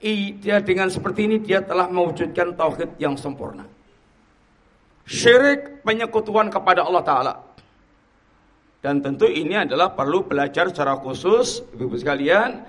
dia 0.00 0.60
dengan 0.64 0.88
seperti 0.88 1.28
ini 1.28 1.36
dia 1.44 1.60
telah 1.60 1.88
mewujudkan 1.88 2.56
tauhid 2.56 2.96
yang 2.96 3.16
sempurna 3.20 3.79
syirik 5.10 5.82
penyekutuan 5.82 6.46
kepada 6.46 6.86
Allah 6.86 7.02
Ta'ala. 7.02 7.34
Dan 8.80 9.02
tentu 9.02 9.26
ini 9.26 9.58
adalah 9.58 9.92
perlu 9.92 10.24
belajar 10.24 10.70
secara 10.70 10.96
khusus, 11.02 11.66
ibu-ibu 11.74 11.98
sekalian, 11.98 12.64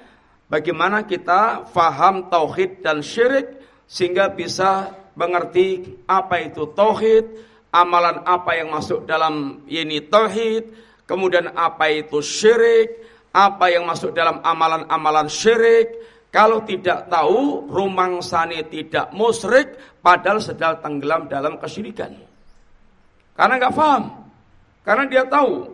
bagaimana 0.49 1.05
kita 1.05 1.69
faham 1.69 2.27
tauhid 2.27 2.83
dan 2.83 2.99
syirik 2.99 3.61
sehingga 3.85 4.33
bisa 4.33 4.91
mengerti 5.15 6.01
apa 6.09 6.41
itu 6.41 6.67
tauhid, 6.75 7.29
amalan 7.71 8.25
apa 8.27 8.59
yang 8.59 8.73
masuk 8.73 9.07
dalam 9.07 9.63
ini 9.71 10.03
tauhid, 10.03 10.67
kemudian 11.07 11.53
apa 11.55 11.87
itu 11.93 12.19
syirik, 12.19 13.07
apa 13.31 13.71
yang 13.71 13.87
masuk 13.87 14.11
dalam 14.11 14.43
amalan-amalan 14.43 15.31
syirik. 15.31 15.95
Kalau 16.31 16.63
tidak 16.63 17.11
tahu, 17.11 17.67
rumang 17.67 18.23
sani 18.23 18.63
tidak 18.71 19.11
musyrik, 19.11 19.75
padahal 19.99 20.39
sedang 20.39 20.79
tenggelam 20.79 21.27
dalam 21.27 21.59
kesyirikan. 21.59 22.30
Karena 23.41 23.57
nggak 23.57 23.73
paham. 23.73 24.03
Karena 24.85 25.03
dia 25.09 25.25
tahu. 25.25 25.65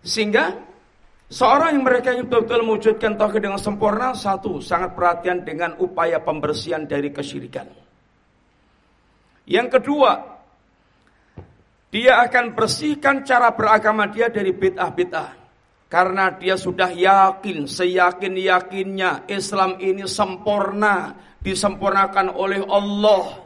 Sehingga 0.00 0.56
seorang 1.28 1.76
yang 1.76 1.84
mereka 1.84 2.16
yang 2.16 2.24
betul-betul 2.24 2.64
mewujudkan 2.64 3.12
tauhid 3.20 3.44
dengan 3.44 3.60
sempurna 3.60 4.16
satu 4.16 4.64
sangat 4.64 4.96
perhatian 4.96 5.44
dengan 5.44 5.76
upaya 5.76 6.16
pembersihan 6.16 6.88
dari 6.88 7.12
kesyirikan. 7.12 7.68
Yang 9.44 9.68
kedua, 9.76 10.40
dia 11.92 12.24
akan 12.24 12.56
bersihkan 12.56 13.20
cara 13.20 13.52
beragama 13.52 14.08
dia 14.08 14.32
dari 14.32 14.56
bid'ah-bid'ah. 14.56 15.44
Karena 15.92 16.32
dia 16.32 16.56
sudah 16.56 16.88
yakin, 16.88 17.68
seyakin-yakinnya 17.68 19.28
Islam 19.28 19.76
ini 19.76 20.08
sempurna, 20.08 21.12
disempurnakan 21.44 22.32
oleh 22.32 22.64
Allah. 22.64 23.43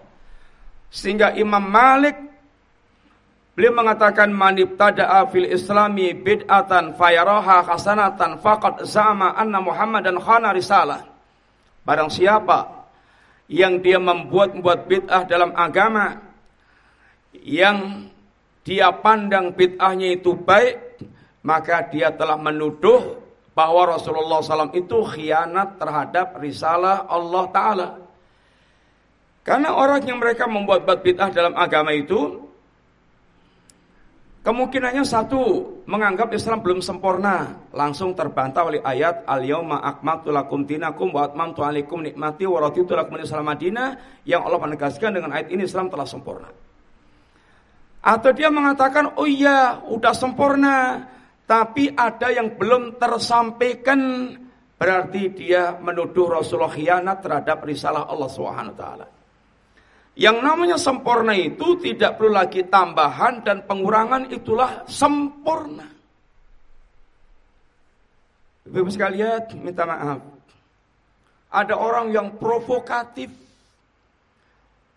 Sehingga 0.89 1.37
Imam 1.37 1.65
Malik 1.69 2.17
beliau 3.53 3.75
mengatakan 3.77 4.33
manib 4.33 4.79
tada'a 4.79 5.29
fil 5.29 5.51
islami 5.51 6.15
bid'atan 6.17 6.97
fayaraha 6.97 7.67
hasanatan 7.67 8.41
faqad 8.41 8.87
zama 8.89 9.37
anna 9.37 9.61
Muhammadan 9.61 10.17
khana 10.17 10.55
risalah. 10.57 11.05
Barang 11.85 12.09
siapa 12.09 12.89
yang 13.49 13.81
dia 13.81 13.97
membuat-buat 14.01 14.89
bid'ah 14.89 15.25
dalam 15.25 15.57
agama 15.57 16.21
yang 17.33 18.09
dia 18.65 18.93
pandang 18.93 19.57
bid'ahnya 19.57 20.21
itu 20.21 20.37
baik, 20.37 21.01
maka 21.41 21.89
dia 21.89 22.13
telah 22.13 22.37
menuduh 22.37 23.17
bahwa 23.57 23.97
Rasulullah 23.97 24.39
SAW 24.45 24.77
itu 24.77 25.01
khianat 25.03 25.81
terhadap 25.81 26.37
risalah 26.39 27.09
Allah 27.09 27.45
Ta'ala. 27.51 27.89
Karena 29.49 29.73
orang 29.73 30.05
yang 30.05 30.21
mereka 30.21 30.45
membuat 30.45 30.85
bid'ah 30.85 31.33
dalam 31.33 31.57
agama 31.57 31.97
itu 31.97 32.49
Kemungkinannya 34.49 35.05
satu, 35.05 35.45
menganggap 35.85 36.33
Islam 36.33 36.65
belum 36.65 36.81
sempurna, 36.81 37.69
langsung 37.69 38.17
terbantah 38.17 38.65
oleh 38.65 38.81
ayat 38.81 39.29
al-yauma 39.29 39.77
akmaltu 39.85 40.33
lakum 40.33 40.65
dinakum 40.65 41.13
wa 41.13 41.29
atmamtu 41.29 41.61
alaikum 41.61 42.01
nikmati 42.01 42.49
wa 42.49 42.65
raditu 42.65 42.97
lakum 42.97 43.21
Islam 43.21 43.45
Madinah 43.45 44.23
yang 44.25 44.49
Allah 44.49 44.57
menegaskan 44.57 45.21
dengan 45.21 45.37
ayat 45.37 45.53
ini 45.53 45.69
Islam 45.69 45.93
telah 45.93 46.09
sempurna. 46.09 46.49
Atau 48.01 48.33
dia 48.33 48.49
mengatakan, 48.49 49.21
"Oh 49.21 49.29
iya, 49.29 49.85
udah 49.85 50.17
sempurna, 50.17 51.05
tapi 51.45 51.93
ada 51.93 52.33
yang 52.33 52.57
belum 52.57 52.97
tersampaikan." 52.97 54.01
Berarti 54.81 55.35
dia 55.35 55.77
menuduh 55.77 56.41
Rasulullah 56.41 56.73
khianat 56.73 57.21
terhadap 57.21 57.61
risalah 57.69 58.09
Allah 58.09 58.31
taala. 58.73 59.18
Yang 60.19 60.37
namanya 60.43 60.75
sempurna 60.75 61.31
itu 61.31 61.79
tidak 61.79 62.19
perlu 62.19 62.35
lagi 62.35 62.67
tambahan 62.67 63.47
dan 63.47 63.63
pengurangan 63.63 64.27
itulah 64.35 64.83
sempurna. 64.91 65.87
Ibu 68.67 68.91
sekalian 68.91 69.63
minta 69.63 69.87
maaf. 69.87 70.21
ada 71.49 71.81
orang 71.81 72.13
yang 72.13 72.37
provokatif 72.37 73.33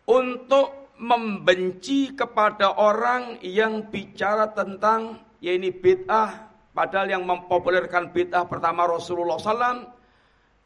untuk 0.04 0.92
membenci 1.00 2.12
kepada 2.12 2.76
orang 2.76 3.40
yang 3.40 3.88
bicara 3.88 4.52
tentang 4.52 5.16
ya 5.40 5.56
ini 5.56 5.72
bid'ah 5.72 6.52
padahal 6.76 7.08
yang 7.08 7.24
mempopulerkan 7.24 8.12
bid'ah 8.12 8.44
pertama 8.52 8.84
Rasulullah 8.84 9.40
SAW 9.40 9.88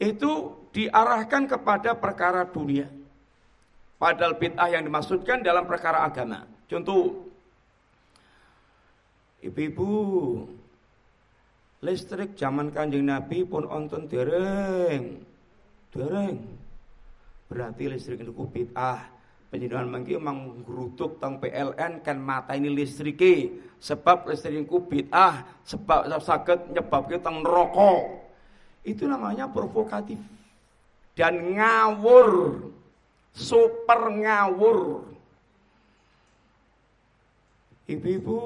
itu 0.01 0.31
diarahkan 0.73 1.45
kepada 1.45 1.93
perkara 1.93 2.49
dunia 2.49 2.89
padahal 4.05 4.37
bid'ah 4.37 4.69
yang 4.69 4.85
dimaksudkan 4.85 5.41
dalam 5.41 5.65
perkara 5.65 6.05
agama. 6.05 6.45
Contoh 6.69 7.25
ibu-ibu 9.41 9.89
listrik 11.81 12.37
zaman 12.37 12.69
kanjeng 12.69 13.09
Nabi 13.09 13.41
pun 13.41 13.65
onton 13.65 14.05
dereng. 14.05 15.25
Dereng. 15.89 16.37
Berarti 17.49 17.89
listrik 17.89 18.21
itu 18.21 18.29
bid'ah. 18.29 19.17
Penjenengan 19.49 19.89
mangki 19.89 20.21
mang 20.21 20.61
grutuk 20.61 21.17
tang 21.17 21.41
PLN 21.41 22.05
kan 22.05 22.17
mata 22.21 22.53
ini 22.53 22.69
listrik 22.69 23.21
sebab 23.81 24.29
listrik 24.29 24.69
ku 24.69 24.85
bid'ah 24.85 25.65
sebab 25.65 26.13
sakit 26.21 26.77
nyebabke 26.77 27.17
tang 27.25 27.41
neraka. 27.41 28.21
Itu 28.85 29.09
namanya 29.09 29.49
provokatif. 29.49 30.21
Dan 31.17 31.57
ngawur. 31.57 32.29
Super 33.35 33.99
ngawur. 34.15 35.03
Ibu-ibu 37.85 38.39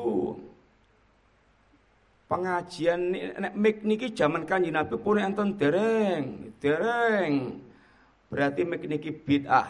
pengajian 2.27 3.13
nek 3.13 3.53
mik 3.55 3.85
niki 3.85 4.11
zaman 4.11 4.43
kanjeng 4.43 4.75
Nabi 4.75 4.99
pun 4.99 5.21
enten 5.21 5.55
dereng, 5.55 6.51
dereng. 6.59 7.61
Berarti 8.33 8.61
mik 8.65 8.83
niki 8.89 9.13
bid'ah. 9.13 9.69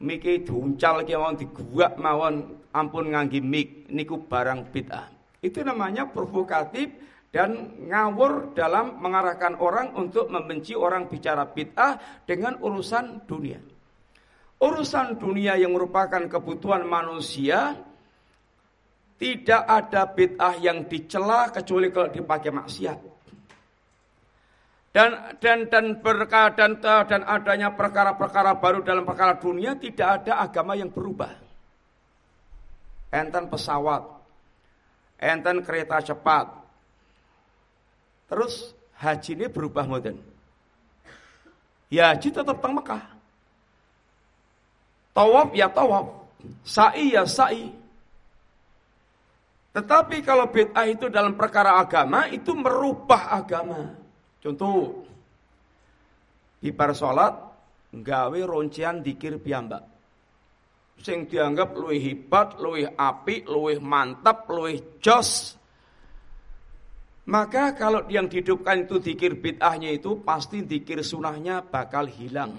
Miki 0.00 0.42
diuncal 0.42 1.04
ki 1.04 1.14
mawon 1.14 1.36
diguak 1.38 1.92
mawon 2.00 2.34
ampun 2.74 3.14
nganggi 3.14 3.40
mik 3.40 3.88
niku 3.92 4.18
barang 4.26 4.68
bid'ah. 4.74 5.06
Itu 5.40 5.64
namanya 5.64 6.10
provokatif 6.10 6.90
dan 7.30 7.78
ngawur 7.86 8.54
dalam 8.58 8.98
mengarahkan 8.98 9.54
orang 9.62 9.94
untuk 9.94 10.26
membenci 10.26 10.74
orang 10.74 11.06
bicara 11.06 11.46
bid'ah 11.46 12.26
dengan 12.26 12.58
urusan 12.58 13.26
dunia. 13.26 13.62
Urusan 14.60 15.16
dunia 15.16 15.56
yang 15.56 15.72
merupakan 15.72 16.20
kebutuhan 16.26 16.84
manusia 16.84 17.78
tidak 19.16 19.62
ada 19.64 20.10
bid'ah 20.10 20.58
yang 20.58 20.84
dicela 20.90 21.48
kecuali 21.54 21.88
kalau 21.94 22.10
dipakai 22.10 22.50
maksiat 22.50 22.98
dan 24.90 25.38
dan 25.38 25.70
dan 25.70 26.02
berkah 26.02 26.50
dan 26.50 26.82
dan 26.82 27.22
adanya 27.22 27.70
perkara-perkara 27.70 28.58
baru 28.58 28.82
dalam 28.82 29.06
perkara 29.06 29.38
dunia 29.38 29.78
tidak 29.78 30.22
ada 30.22 30.42
agama 30.42 30.74
yang 30.74 30.90
berubah. 30.90 31.30
Enten 33.10 33.46
pesawat, 33.46 34.02
enten 35.18 35.62
kereta 35.62 36.02
cepat. 36.02 36.59
Terus 38.30 38.70
haji 38.94 39.30
ini 39.34 39.46
berubah 39.50 39.84
modern. 39.90 40.18
Ya 41.90 42.14
haji 42.14 42.30
tetap 42.30 42.62
teng 42.62 42.78
Mekah. 42.78 43.02
Tawaf 45.10 45.50
ya 45.58 45.66
tawaf, 45.66 46.06
sa'i 46.62 47.18
ya 47.18 47.26
sa'i. 47.26 47.66
Tetapi 49.74 50.22
kalau 50.22 50.46
bid'ah 50.46 50.86
itu 50.86 51.10
dalam 51.10 51.34
perkara 51.34 51.82
agama 51.82 52.30
itu 52.30 52.54
merubah 52.54 53.34
agama. 53.34 53.90
Contoh 54.38 55.02
di 56.62 56.70
bar 56.70 56.94
salat 56.94 57.34
gawe 57.90 58.40
roncian 58.46 59.02
dikir 59.02 59.42
piyambak. 59.42 59.82
Sing 61.00 61.26
dianggap 61.26 61.74
luwih 61.74 61.98
hebat, 61.98 62.60
luwih 62.60 62.86
apik, 62.94 63.48
luwih 63.50 63.82
mantap, 63.82 64.46
luwih 64.46 65.00
jos. 65.00 65.59
Maka 67.28 67.76
kalau 67.76 68.08
yang 68.08 68.26
dihidupkan 68.30 68.88
itu 68.88 68.96
dikir 68.96 69.36
bid'ahnya 69.36 69.92
itu 69.92 70.24
pasti 70.24 70.64
dikir 70.64 71.04
sunahnya 71.04 71.60
bakal 71.60 72.08
hilang. 72.08 72.56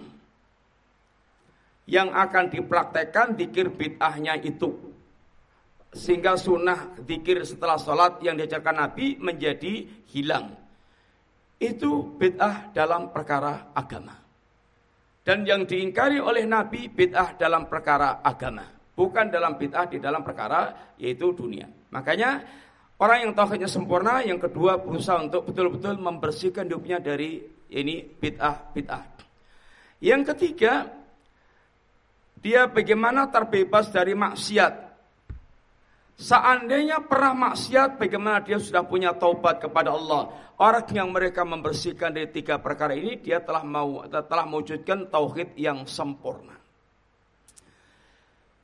Yang 1.90 2.10
akan 2.14 2.46
dipraktekkan 2.54 3.34
dikir 3.34 3.74
bid'ahnya 3.74 4.38
itu. 4.38 4.70
Sehingga 5.92 6.40
sunnah 6.40 6.94
dikir 7.04 7.44
setelah 7.44 7.76
sholat 7.76 8.24
yang 8.24 8.40
diajarkan 8.40 8.80
Nabi 8.80 9.20
menjadi 9.20 9.84
hilang 10.08 10.62
itu 11.62 12.18
bid'ah 12.18 12.74
dalam 12.74 13.14
perkara 13.14 13.70
agama. 13.78 14.18
Dan 15.22 15.46
yang 15.46 15.70
diingkari 15.70 16.18
oleh 16.18 16.50
Nabi 16.50 16.90
bid'ah 16.90 17.38
dalam 17.38 17.70
perkara 17.70 18.26
agama, 18.26 18.66
bukan 18.98 19.30
dalam 19.30 19.54
bid'ah 19.54 19.86
di 19.86 20.02
dalam 20.02 20.26
perkara 20.26 20.96
yaitu 20.98 21.30
dunia. 21.38 21.70
Makanya 21.94 22.42
orang 23.02 23.18
yang 23.26 23.34
tauhidnya 23.34 23.66
sempurna, 23.66 24.22
yang 24.22 24.38
kedua 24.38 24.78
berusaha 24.78 25.18
untuk 25.18 25.50
betul-betul 25.50 25.98
membersihkan 25.98 26.70
hidupnya 26.70 27.02
dari 27.02 27.42
ini 27.74 28.06
bid'ah 28.06 28.72
bid'ah. 28.72 29.04
Yang 30.02 30.22
ketiga, 30.34 30.86
dia 32.38 32.70
bagaimana 32.70 33.26
terbebas 33.28 33.90
dari 33.90 34.14
maksiat 34.14 34.92
Seandainya 36.22 37.02
pernah 37.02 37.50
maksiat, 37.50 37.98
bagaimana 37.98 38.46
dia 38.46 38.62
sudah 38.62 38.86
punya 38.86 39.10
taubat 39.18 39.58
kepada 39.58 39.90
Allah. 39.90 40.30
Orang 40.62 40.86
yang 40.94 41.10
mereka 41.10 41.42
membersihkan 41.42 42.14
dari 42.14 42.30
tiga 42.30 42.62
perkara 42.62 42.94
ini, 42.94 43.18
dia 43.18 43.42
telah 43.42 43.66
mau 43.66 44.06
telah 44.06 44.46
mewujudkan 44.46 45.10
tauhid 45.10 45.58
yang 45.58 45.90
sempurna. 45.90 46.54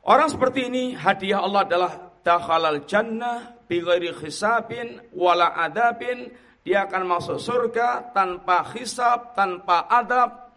Orang 0.06 0.30
seperti 0.30 0.70
ini, 0.70 0.94
hadiah 0.94 1.42
Allah 1.42 1.66
adalah 1.66 1.92
dakhalal 2.22 2.86
jannah 2.86 3.57
bighairi 3.68 4.15
hisabin 4.18 5.03
wala 5.13 5.53
adabin. 5.55 6.32
Dia 6.68 6.84
akan 6.84 7.03
masuk 7.07 7.39
surga 7.39 8.11
tanpa 8.11 8.63
hisab, 8.76 9.32
tanpa 9.32 9.88
adab. 9.88 10.51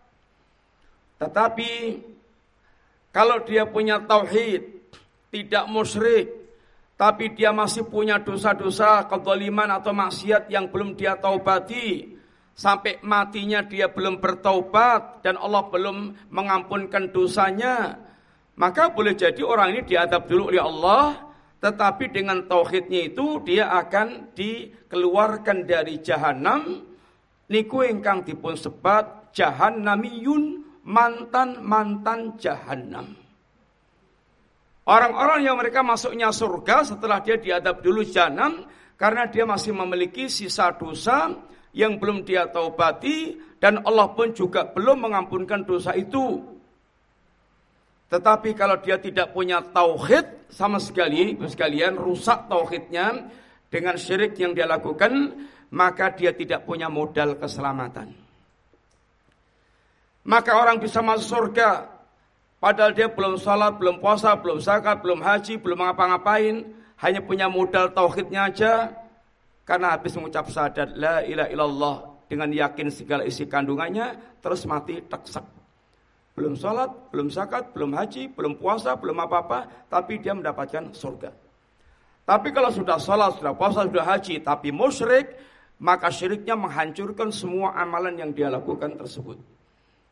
Tetapi 1.22 2.02
kalau 3.14 3.46
dia 3.46 3.66
punya 3.66 4.02
tauhid, 4.02 4.90
tidak 5.30 5.64
musyrik, 5.70 6.40
tapi 7.00 7.32
dia 7.32 7.48
masih 7.54 7.86
punya 7.86 8.18
dosa-dosa 8.18 9.06
kezaliman 9.06 9.70
atau 9.70 9.94
maksiat 9.94 10.52
yang 10.52 10.68
belum 10.68 10.98
dia 10.98 11.14
taubati 11.16 12.20
sampai 12.52 13.00
matinya 13.00 13.64
dia 13.64 13.88
belum 13.88 14.20
bertaubat 14.20 15.24
dan 15.24 15.40
Allah 15.40 15.64
belum 15.72 16.28
mengampunkan 16.28 17.08
dosanya 17.08 17.96
maka 18.60 18.92
boleh 18.92 19.16
jadi 19.16 19.40
orang 19.40 19.72
ini 19.72 19.82
diadab 19.88 20.28
dulu 20.28 20.52
oleh 20.52 20.60
Allah 20.60 21.29
tetapi 21.60 22.08
dengan 22.08 22.48
tauhidnya 22.48 23.12
itu 23.12 23.44
dia 23.44 23.68
akan 23.72 24.32
dikeluarkan 24.32 25.68
dari 25.68 26.00
jahanam 26.00 26.88
niku 27.52 27.84
ingkang 27.84 28.24
dipun 28.24 28.56
sebat 28.56 29.32
jahannamiyun 29.36 30.64
mantan-mantan 30.84 32.40
jahanam 32.40 33.20
Orang-orang 34.90 35.46
yang 35.46 35.54
mereka 35.54 35.86
masuknya 35.86 36.34
surga 36.34 36.82
setelah 36.82 37.22
dia 37.22 37.38
diadab 37.38 37.78
dulu 37.78 38.02
jahanam 38.02 38.66
karena 38.98 39.30
dia 39.30 39.46
masih 39.46 39.70
memiliki 39.70 40.26
sisa 40.26 40.74
dosa 40.74 41.30
yang 41.70 42.02
belum 42.02 42.26
dia 42.26 42.50
taubati 42.50 43.38
dan 43.62 43.86
Allah 43.86 44.10
pun 44.18 44.34
juga 44.34 44.66
belum 44.66 45.06
mengampunkan 45.06 45.62
dosa 45.62 45.94
itu. 45.94 46.42
Tetapi 48.10 48.58
kalau 48.58 48.76
dia 48.82 48.98
tidak 48.98 49.30
punya 49.30 49.62
tauhid 49.62 50.50
sama 50.50 50.82
sekali, 50.82 51.38
sekalian 51.46 51.94
rusak 51.94 52.50
tauhidnya 52.50 53.30
dengan 53.70 53.94
syirik 53.94 54.34
yang 54.34 54.50
dia 54.50 54.66
lakukan, 54.66 55.46
maka 55.70 56.10
dia 56.10 56.34
tidak 56.34 56.66
punya 56.66 56.90
modal 56.90 57.38
keselamatan. 57.38 58.10
Maka 60.26 60.52
orang 60.58 60.82
bisa 60.82 61.00
masuk 61.00 61.26
surga 61.38 62.00
Padahal 62.60 62.92
dia 62.92 63.08
belum 63.08 63.40
sholat, 63.40 63.80
belum 63.80 64.04
puasa, 64.04 64.36
belum 64.36 64.60
zakat, 64.60 65.00
belum 65.00 65.24
haji, 65.24 65.56
belum 65.56 65.80
ngapa-ngapain. 65.80 66.68
Hanya 67.00 67.24
punya 67.24 67.48
modal 67.48 67.88
tauhidnya 67.96 68.52
aja. 68.52 68.92
Karena 69.64 69.96
habis 69.96 70.12
mengucap 70.12 70.52
syahadat 70.52 70.92
la 70.92 71.24
ilaha 71.24 71.48
illallah 71.48 71.96
dengan 72.28 72.52
yakin 72.52 72.92
segala 72.92 73.24
isi 73.24 73.48
kandungannya, 73.48 74.12
terus 74.44 74.68
mati 74.68 75.00
teksak. 75.00 75.59
Belum 76.34 76.54
sholat, 76.54 77.10
belum 77.10 77.28
zakat, 77.28 77.74
belum 77.74 77.94
haji, 77.94 78.30
belum 78.32 78.56
puasa, 78.56 78.94
belum 78.96 79.18
apa-apa, 79.26 79.90
tapi 79.90 80.22
dia 80.22 80.32
mendapatkan 80.32 80.94
surga. 80.94 81.30
Tapi 82.24 82.48
kalau 82.54 82.70
sudah 82.70 82.96
sholat, 83.02 83.36
sudah 83.36 83.52
puasa, 83.58 83.84
sudah 83.84 84.06
haji, 84.06 84.38
tapi 84.40 84.70
musyrik, 84.70 85.34
maka 85.82 86.08
syiriknya 86.08 86.54
menghancurkan 86.54 87.34
semua 87.34 87.74
amalan 87.74 88.14
yang 88.14 88.30
dia 88.30 88.46
lakukan 88.46 88.94
tersebut. 88.94 89.36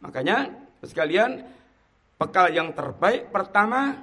Makanya, 0.02 0.50
sekalian, 0.82 1.46
Bekal 2.18 2.50
yang 2.50 2.74
terbaik 2.74 3.30
pertama 3.30 3.94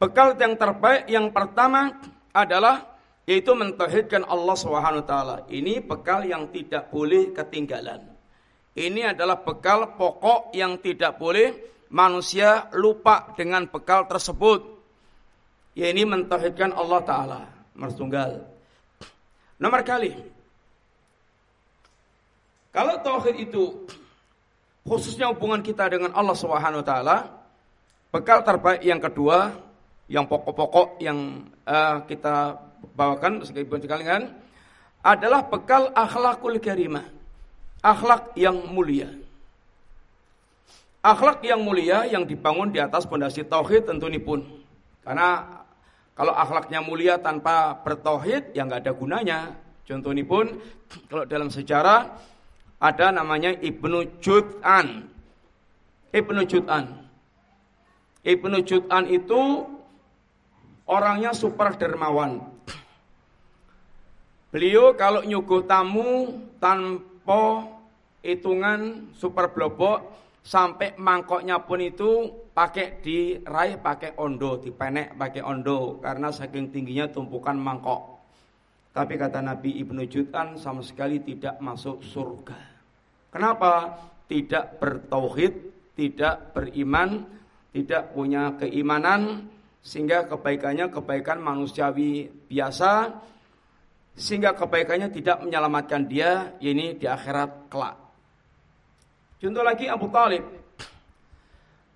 Bekal 0.00 0.32
yang 0.38 0.54
terbaik 0.56 1.04
yang 1.10 1.28
pertama 1.28 1.92
adalah 2.30 2.97
yaitu 3.28 3.52
mentauhidkan 3.52 4.24
Allah 4.24 4.56
Subhanahu 4.56 5.04
taala. 5.04 5.44
Ini 5.52 5.84
bekal 5.84 6.24
yang 6.24 6.48
tidak 6.48 6.88
boleh 6.88 7.36
ketinggalan. 7.36 8.08
Ini 8.72 9.12
adalah 9.12 9.44
bekal 9.44 10.00
pokok 10.00 10.56
yang 10.56 10.80
tidak 10.80 11.20
boleh 11.20 11.52
manusia 11.92 12.72
lupa 12.72 13.36
dengan 13.36 13.68
bekal 13.68 14.08
tersebut. 14.08 14.64
Ya 15.76 15.92
ini 15.92 16.08
mentauhidkan 16.08 16.72
Allah 16.72 17.04
taala, 17.04 17.40
Mertunggal. 17.76 18.48
Nomor 19.60 19.84
kali 19.84 20.16
kalau 22.72 22.96
tauhid 23.04 23.36
itu 23.50 23.84
khususnya 24.88 25.28
hubungan 25.28 25.60
kita 25.60 25.84
dengan 25.92 26.16
Allah 26.16 26.36
Subhanahu 26.38 26.80
taala, 26.80 27.28
bekal 28.08 28.40
terbaik 28.40 28.80
yang 28.80 29.02
kedua, 29.02 29.52
yang 30.08 30.24
pokok-pokok 30.24 30.96
yang 31.02 31.44
uh, 31.68 32.06
kita 32.08 32.67
bawakan 32.94 33.46
sebagai 33.46 33.82
sekalian 33.82 34.34
adalah 35.02 35.46
bekal 35.46 35.94
akhlakul 35.94 36.58
karimah. 36.58 37.06
Akhlak 37.78 38.34
yang 38.34 38.58
mulia. 38.74 39.14
Akhlak 40.98 41.46
yang 41.46 41.62
mulia 41.62 42.10
yang 42.10 42.26
dibangun 42.26 42.74
di 42.74 42.82
atas 42.82 43.06
pondasi 43.06 43.46
tauhid 43.46 43.86
tentu 43.86 44.10
ini 44.10 44.18
pun. 44.18 44.42
Karena 45.06 45.62
kalau 46.18 46.34
akhlaknya 46.34 46.82
mulia 46.82 47.14
tanpa 47.22 47.78
bertauhid 47.86 48.50
ya 48.50 48.66
nggak 48.66 48.82
ada 48.82 48.92
gunanya. 48.92 49.38
Contoh 49.86 50.10
ini 50.10 50.26
pun 50.26 50.58
kalau 51.06 51.24
dalam 51.24 51.48
sejarah 51.48 52.18
ada 52.82 53.06
namanya 53.14 53.54
Ibnu 53.54 54.18
Jud'an. 54.18 55.06
Ibnu 56.10 56.40
Jud'an. 56.50 57.06
Ibnu 58.26 58.58
Jud'an 58.66 59.06
itu 59.06 59.64
orangnya 60.90 61.30
super 61.30 61.78
dermawan. 61.78 62.57
Beliau 64.48 64.96
kalau 64.96 65.20
nyuguh 65.28 65.68
tamu 65.68 66.32
tanpa 66.56 67.68
hitungan 68.24 69.12
super 69.12 69.52
blobok 69.52 70.00
sampai 70.40 70.96
mangkoknya 70.96 71.60
pun 71.68 71.84
itu 71.84 72.32
pakai 72.56 73.04
diraih 73.04 73.76
pakai 73.76 74.16
ondo, 74.16 74.56
dipenek 74.56 75.20
pakai 75.20 75.44
ondo 75.44 76.00
karena 76.00 76.32
saking 76.32 76.72
tingginya 76.72 77.12
tumpukan 77.12 77.60
mangkok. 77.60 78.16
Tapi 78.96 79.20
kata 79.20 79.44
Nabi 79.44 79.84
Ibnu 79.84 80.08
Jutan 80.08 80.56
sama 80.56 80.80
sekali 80.80 81.20
tidak 81.20 81.60
masuk 81.60 82.00
surga. 82.00 82.56
Kenapa? 83.28 84.00
Tidak 84.24 84.80
bertauhid, 84.80 85.54
tidak 85.92 86.56
beriman, 86.56 87.20
tidak 87.70 88.16
punya 88.16 88.56
keimanan 88.56 89.44
sehingga 89.84 90.24
kebaikannya 90.24 90.88
kebaikan 90.88 91.38
manusiawi 91.38 92.32
biasa 92.48 93.12
sehingga 94.18 94.52
kebaikannya 94.58 95.14
tidak 95.14 95.46
menyelamatkan 95.46 96.10
dia 96.10 96.58
ini 96.58 96.98
di 96.98 97.06
akhirat 97.06 97.70
kelak. 97.70 97.94
Contoh 99.38 99.62
lagi 99.62 99.86
Abu 99.86 100.10
Talib. 100.10 100.44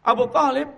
Abu 0.06 0.24
Talib 0.30 0.68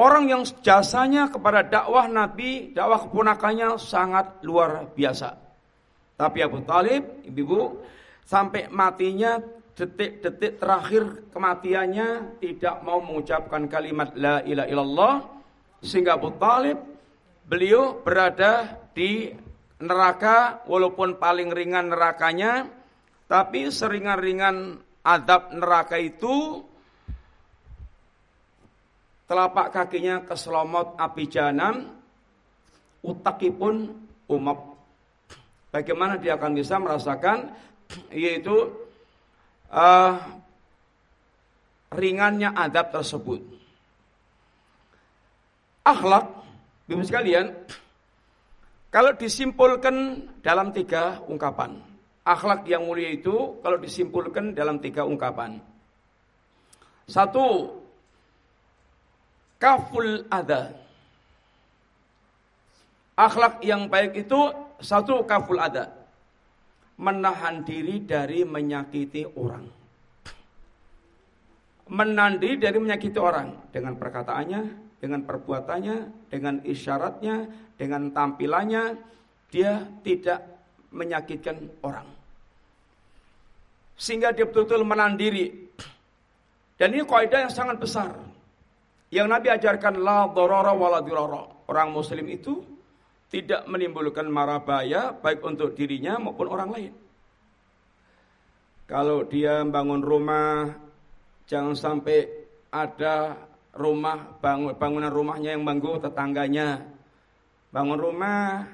orang 0.00 0.24
yang 0.32 0.42
jasanya 0.64 1.28
kepada 1.28 1.60
dakwah 1.60 2.08
Nabi, 2.08 2.72
dakwah 2.72 3.04
keponakannya 3.04 3.76
sangat 3.76 4.40
luar 4.40 4.88
biasa. 4.96 5.36
Tapi 6.16 6.38
Abu 6.40 6.64
Talib, 6.64 7.28
ibu-ibu, 7.28 7.84
sampai 8.24 8.72
matinya 8.72 9.36
detik-detik 9.76 10.58
terakhir 10.58 11.30
kematiannya 11.30 12.40
tidak 12.42 12.82
mau 12.82 12.98
mengucapkan 12.98 13.70
kalimat 13.70 14.10
la 14.18 14.42
ilaha 14.42 14.66
illallah 14.66 15.14
sehingga 15.78 16.18
Abu 16.18 16.34
Talib 16.34 16.74
beliau 17.46 18.02
berada 18.02 18.74
di 18.90 19.30
neraka 19.78 20.66
walaupun 20.66 21.18
paling 21.22 21.54
ringan 21.54 21.94
nerakanya 21.94 22.66
tapi 23.28 23.68
seringan-ringan 23.68 24.80
adab 25.04 25.54
neraka 25.54 26.00
itu 26.00 26.64
telapak 29.28 29.70
kakinya 29.70 30.24
keselomot 30.24 30.96
api 30.96 31.28
jahanam 31.28 31.94
utakipun 33.04 33.92
umap. 34.26 34.74
Bagaimana 35.68 36.16
dia 36.16 36.40
akan 36.40 36.52
bisa 36.56 36.80
merasakan 36.80 37.52
yaitu 38.08 38.72
uh, 39.68 40.16
ringannya 41.92 42.56
adab 42.56 42.88
tersebut? 42.90 43.44
Akhlak 45.84 46.38
Ibu 46.88 47.04
sekalian 47.04 47.52
kalau 48.88 49.12
disimpulkan 49.12 50.24
dalam 50.40 50.72
tiga 50.72 51.20
ungkapan, 51.28 51.76
akhlak 52.24 52.64
yang 52.64 52.88
mulia 52.88 53.12
itu 53.12 53.60
kalau 53.60 53.76
disimpulkan 53.76 54.56
dalam 54.56 54.80
tiga 54.80 55.04
ungkapan. 55.04 55.60
Satu, 57.04 57.68
kaful 59.60 60.24
ada. 60.32 60.72
Akhlak 63.12 63.60
yang 63.60 63.92
baik 63.92 64.24
itu 64.24 64.40
satu 64.80 65.20
kaful 65.28 65.60
ada. 65.60 65.92
Menahan 66.96 67.68
diri 67.68 68.00
dari 68.00 68.40
menyakiti 68.48 69.28
orang. 69.36 69.68
Menahan 71.92 72.40
diri 72.40 72.56
dari 72.56 72.78
menyakiti 72.80 73.20
orang 73.20 73.68
dengan 73.68 74.00
perkataannya, 74.00 74.87
dengan 74.98 75.22
perbuatannya, 75.22 76.28
dengan 76.30 76.60
isyaratnya, 76.66 77.46
dengan 77.78 78.10
tampilannya, 78.10 78.98
dia 79.48 79.86
tidak 80.02 80.42
menyakitkan 80.90 81.56
orang. 81.86 82.06
Sehingga 83.98 84.30
dia 84.30 84.46
betul-betul 84.46 84.86
menahan 84.86 85.18
diri. 85.18 85.50
Dan 86.78 86.94
ini 86.94 87.02
kaidah 87.02 87.46
yang 87.46 87.54
sangat 87.54 87.82
besar. 87.82 88.14
Yang 89.10 89.26
Nabi 89.26 89.48
ajarkan 89.50 89.94
la 89.98 90.30
dorora 90.30 90.70
wala. 90.70 91.02
Orang 91.66 91.90
muslim 91.90 92.26
itu 92.30 92.62
tidak 93.28 93.66
menimbulkan 93.68 94.24
marah 94.30 94.62
bahaya 94.62 95.12
baik 95.12 95.42
untuk 95.44 95.74
dirinya 95.74 96.16
maupun 96.16 96.46
orang 96.48 96.70
lain. 96.72 96.92
Kalau 98.88 99.28
dia 99.28 99.60
bangun 99.68 100.00
rumah, 100.00 100.72
jangan 101.44 101.76
sampai 101.76 102.24
ada 102.72 103.36
rumah 103.78 104.36
bangun, 104.42 104.74
bangunan 104.74 105.12
rumahnya 105.14 105.54
yang 105.54 105.62
mengganggu 105.62 106.10
tetangganya. 106.10 106.82
Bangun 107.70 108.00
rumah 108.00 108.66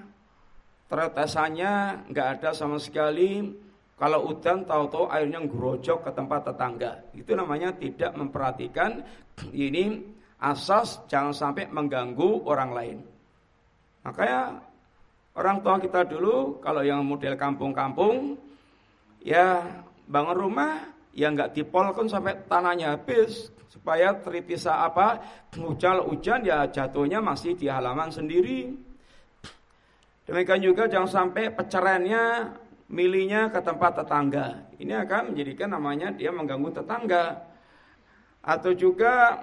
tetesannya 0.88 2.04
nggak 2.08 2.28
ada 2.40 2.50
sama 2.56 2.80
sekali. 2.80 3.52
Kalau 3.94 4.26
udan 4.26 4.66
tahu-tahu 4.66 5.06
airnya 5.06 5.38
ngerojok 5.38 6.08
ke 6.08 6.10
tempat 6.10 6.50
tetangga. 6.50 6.98
Itu 7.14 7.38
namanya 7.38 7.70
tidak 7.78 8.10
memperhatikan 8.18 9.06
ini 9.54 10.02
asas 10.42 10.98
jangan 11.06 11.30
sampai 11.30 11.70
mengganggu 11.70 12.42
orang 12.42 12.70
lain. 12.74 12.98
Makanya 14.02 14.58
orang 15.38 15.62
tua 15.62 15.78
kita 15.78 16.04
dulu 16.04 16.58
kalau 16.58 16.82
yang 16.82 17.06
model 17.06 17.38
kampung-kampung 17.38 18.34
ya 19.22 19.62
bangun 20.10 20.36
rumah 20.36 20.93
ya 21.14 21.30
nggak 21.30 21.54
dipolkan 21.54 22.10
sampai 22.10 22.34
tanahnya 22.50 22.98
habis 22.98 23.54
supaya 23.70 24.18
teripisa 24.18 24.82
apa 24.82 25.22
hujan 25.54 26.02
hujan 26.10 26.42
ya 26.42 26.66
jatuhnya 26.66 27.22
masih 27.22 27.54
di 27.54 27.70
halaman 27.70 28.10
sendiri. 28.10 28.74
Demikian 30.24 30.62
juga 30.64 30.88
jangan 30.88 31.10
sampai 31.10 31.52
peceraiannya 31.52 32.24
milihnya 32.88 33.52
ke 33.52 33.60
tempat 33.60 34.02
tetangga. 34.02 34.72
Ini 34.80 35.04
akan 35.04 35.34
menjadikan 35.34 35.68
namanya 35.74 36.08
dia 36.16 36.32
mengganggu 36.32 36.80
tetangga. 36.80 37.44
Atau 38.44 38.72
juga 38.72 39.36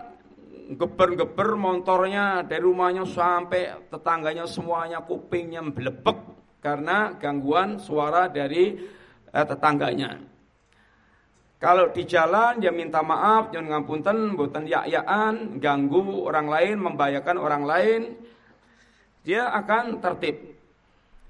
geber-geber 0.72 1.59
motornya 1.59 2.41
dari 2.47 2.63
rumahnya 2.63 3.03
sampai 3.03 3.91
tetangganya 3.91 4.47
semuanya 4.47 5.03
kupingnya 5.03 5.61
belebek 5.69 6.17
karena 6.63 7.13
gangguan 7.19 7.78
suara 7.78 8.32
dari 8.32 8.80
eh, 9.28 9.45
tetangganya. 9.45 10.30
Kalau 11.62 11.93
di 11.93 12.09
jalan 12.09 12.57
dia 12.57 12.74
minta 12.74 13.05
maaf, 13.05 13.53
jangan 13.53 13.86
ngapunten, 13.86 14.34
buatan 14.34 14.66
yak-yakan, 14.66 15.62
ganggu 15.62 16.26
orang 16.26 16.49
lain, 16.49 16.82
membahayakan 16.82 17.38
orang 17.38 17.64
lain, 17.70 18.01
dia 19.22 19.45
akan 19.53 20.01
tertib. 20.01 20.57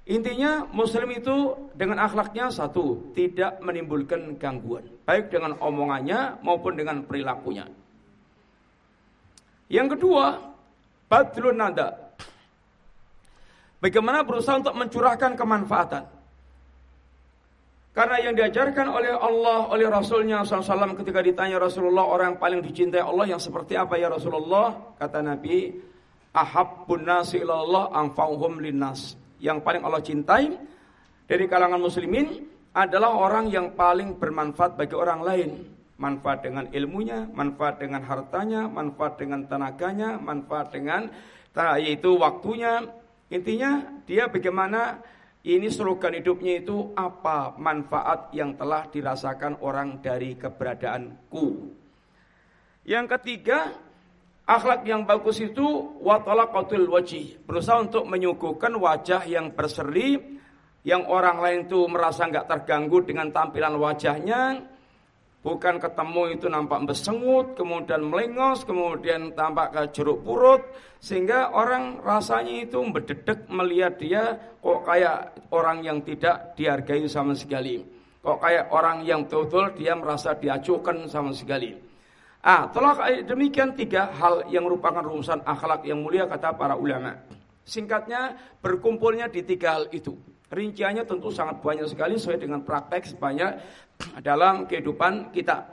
Intinya 0.08 0.64
muslim 0.72 1.12
itu 1.12 1.68
dengan 1.76 2.00
akhlaknya 2.00 2.48
satu, 2.48 3.12
tidak 3.12 3.60
menimbulkan 3.60 4.40
gangguan, 4.40 4.88
baik 5.04 5.28
dengan 5.28 5.52
omongannya 5.60 6.40
maupun 6.40 6.80
dengan 6.80 7.04
perilakunya. 7.04 7.68
Yang 9.68 10.00
kedua, 10.00 10.40
badrun 11.12 11.60
nada. 11.60 12.16
Bagaimana 13.84 14.24
berusaha 14.24 14.64
untuk 14.64 14.80
mencurahkan 14.80 15.36
kemanfaatan. 15.36 16.21
Karena 17.92 18.16
yang 18.24 18.32
diajarkan 18.32 18.88
oleh 18.88 19.12
Allah, 19.12 19.68
oleh 19.68 19.84
Rasulnya 19.84 20.40
SAW 20.48 20.96
ketika 20.96 21.20
ditanya 21.20 21.60
Rasulullah 21.60 22.08
orang 22.08 22.34
yang 22.34 22.40
paling 22.40 22.60
dicintai 22.64 23.04
Allah 23.04 23.36
yang 23.36 23.40
seperti 23.40 23.76
apa 23.76 24.00
ya 24.00 24.08
Rasulullah? 24.08 24.96
Kata 24.96 25.20
Nabi, 25.20 25.76
Ahabbun 26.32 27.04
nasi 27.04 27.44
ilallah 27.44 27.92
anfa'uhum 27.92 28.64
linnas. 28.64 29.20
yang 29.42 29.58
paling 29.58 29.82
Allah 29.82 29.98
cintai 30.00 30.54
dari 31.26 31.50
kalangan 31.50 31.82
muslimin 31.82 32.46
adalah 32.72 33.12
orang 33.12 33.50
yang 33.52 33.74
paling 33.76 34.16
bermanfaat 34.16 34.78
bagi 34.78 34.96
orang 34.96 35.20
lain. 35.20 35.50
Manfaat 36.00 36.46
dengan 36.46 36.70
ilmunya, 36.72 37.28
manfaat 37.30 37.82
dengan 37.82 38.06
hartanya, 38.06 38.70
manfaat 38.70 39.20
dengan 39.20 39.44
tenaganya, 39.44 40.16
manfaat 40.16 40.72
dengan 40.72 41.10
yaitu 41.76 42.16
waktunya. 42.16 42.86
Intinya 43.28 43.82
dia 44.08 44.30
bagaimana 44.30 45.02
ini 45.42 45.66
slogan 45.66 46.14
hidupnya 46.14 46.62
itu 46.62 46.94
apa 46.94 47.58
manfaat 47.58 48.30
yang 48.30 48.54
telah 48.54 48.86
dirasakan 48.86 49.58
orang 49.58 49.98
dari 49.98 50.38
keberadaanku. 50.38 51.46
Yang 52.86 53.06
ketiga, 53.18 53.74
akhlak 54.46 54.86
yang 54.86 55.02
bagus 55.02 55.42
itu 55.42 55.98
watalaqatul 56.02 56.86
wajih, 56.86 57.42
berusaha 57.42 57.82
untuk 57.82 58.06
menyuguhkan 58.06 58.74
wajah 58.78 59.22
yang 59.26 59.50
berseri 59.50 60.38
yang 60.82 61.06
orang 61.06 61.38
lain 61.38 61.58
itu 61.70 61.78
merasa 61.86 62.26
nggak 62.26 62.50
terganggu 62.50 63.06
dengan 63.06 63.30
tampilan 63.30 63.78
wajahnya, 63.78 64.66
bukan 65.42 65.82
ketemu 65.82 66.38
itu 66.38 66.46
nampak 66.46 66.86
besengut, 66.86 67.58
kemudian 67.58 68.06
melengos, 68.06 68.62
kemudian 68.62 69.34
tampak 69.34 69.74
ke 69.74 69.82
jeruk 69.98 70.22
purut, 70.22 70.62
sehingga 71.02 71.50
orang 71.50 71.98
rasanya 71.98 72.62
itu 72.62 72.78
berdedek 72.88 73.50
melihat 73.50 73.98
dia 73.98 74.38
kok 74.62 74.86
kayak 74.86 75.34
orang 75.50 75.82
yang 75.82 75.98
tidak 76.06 76.54
dihargai 76.54 77.04
sama 77.10 77.34
sekali. 77.34 77.82
Kok 78.22 78.38
kayak 78.38 78.70
orang 78.70 79.02
yang 79.02 79.26
betul-betul 79.26 79.74
dia 79.74 79.98
merasa 79.98 80.38
diacuhkan 80.38 81.10
sama 81.10 81.34
sekali. 81.34 81.74
Ah, 82.42 82.70
telah 82.70 82.94
demikian 83.26 83.74
tiga 83.74 84.14
hal 84.14 84.46
yang 84.50 84.66
merupakan 84.66 85.02
rumusan 85.02 85.42
akhlak 85.42 85.82
yang 85.86 86.02
mulia 86.02 86.26
kata 86.30 86.54
para 86.54 86.78
ulama. 86.78 87.18
Singkatnya 87.62 88.34
berkumpulnya 88.62 89.30
di 89.30 89.42
tiga 89.46 89.78
hal 89.78 89.90
itu. 89.90 90.14
Rinciannya 90.52 91.08
tentu 91.08 91.32
sangat 91.32 91.64
banyak 91.64 91.88
sekali 91.88 92.20
sesuai 92.20 92.36
dengan 92.36 92.60
praktek 92.60 93.16
sebanyak 93.16 93.56
dalam 94.20 94.68
kehidupan 94.68 95.32
kita. 95.32 95.64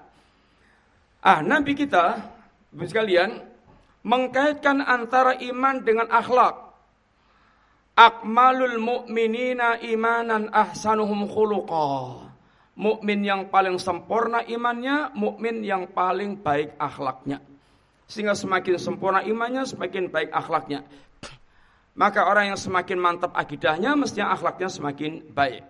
Ah, 1.20 1.44
Nabi 1.44 1.76
kita, 1.76 2.16
sekalian, 2.72 3.44
mengkaitkan 4.08 4.80
antara 4.80 5.36
iman 5.36 5.84
dengan 5.84 6.08
akhlak. 6.08 6.72
Akmalul 8.00 8.80
mu'minina 8.80 9.84
imanan 9.84 10.48
ahsanuhum 10.48 11.28
khuluqa. 11.28 12.24
Mukmin 12.80 13.28
yang 13.28 13.52
paling 13.52 13.76
sempurna 13.76 14.40
imannya, 14.48 15.12
mukmin 15.12 15.60
yang 15.68 15.92
paling 15.92 16.40
baik 16.40 16.80
akhlaknya. 16.80 17.44
Sehingga 18.08 18.32
semakin 18.32 18.80
sempurna 18.80 19.20
imannya, 19.28 19.68
semakin 19.68 20.08
baik 20.08 20.32
akhlaknya. 20.32 20.88
Maka 21.98 22.30
orang 22.30 22.54
yang 22.54 22.60
semakin 22.60 22.98
mantap 23.02 23.32
akidahnya 23.34 23.98
mestinya 23.98 24.34
akhlaknya 24.34 24.70
semakin 24.70 25.26
baik. 25.34 25.64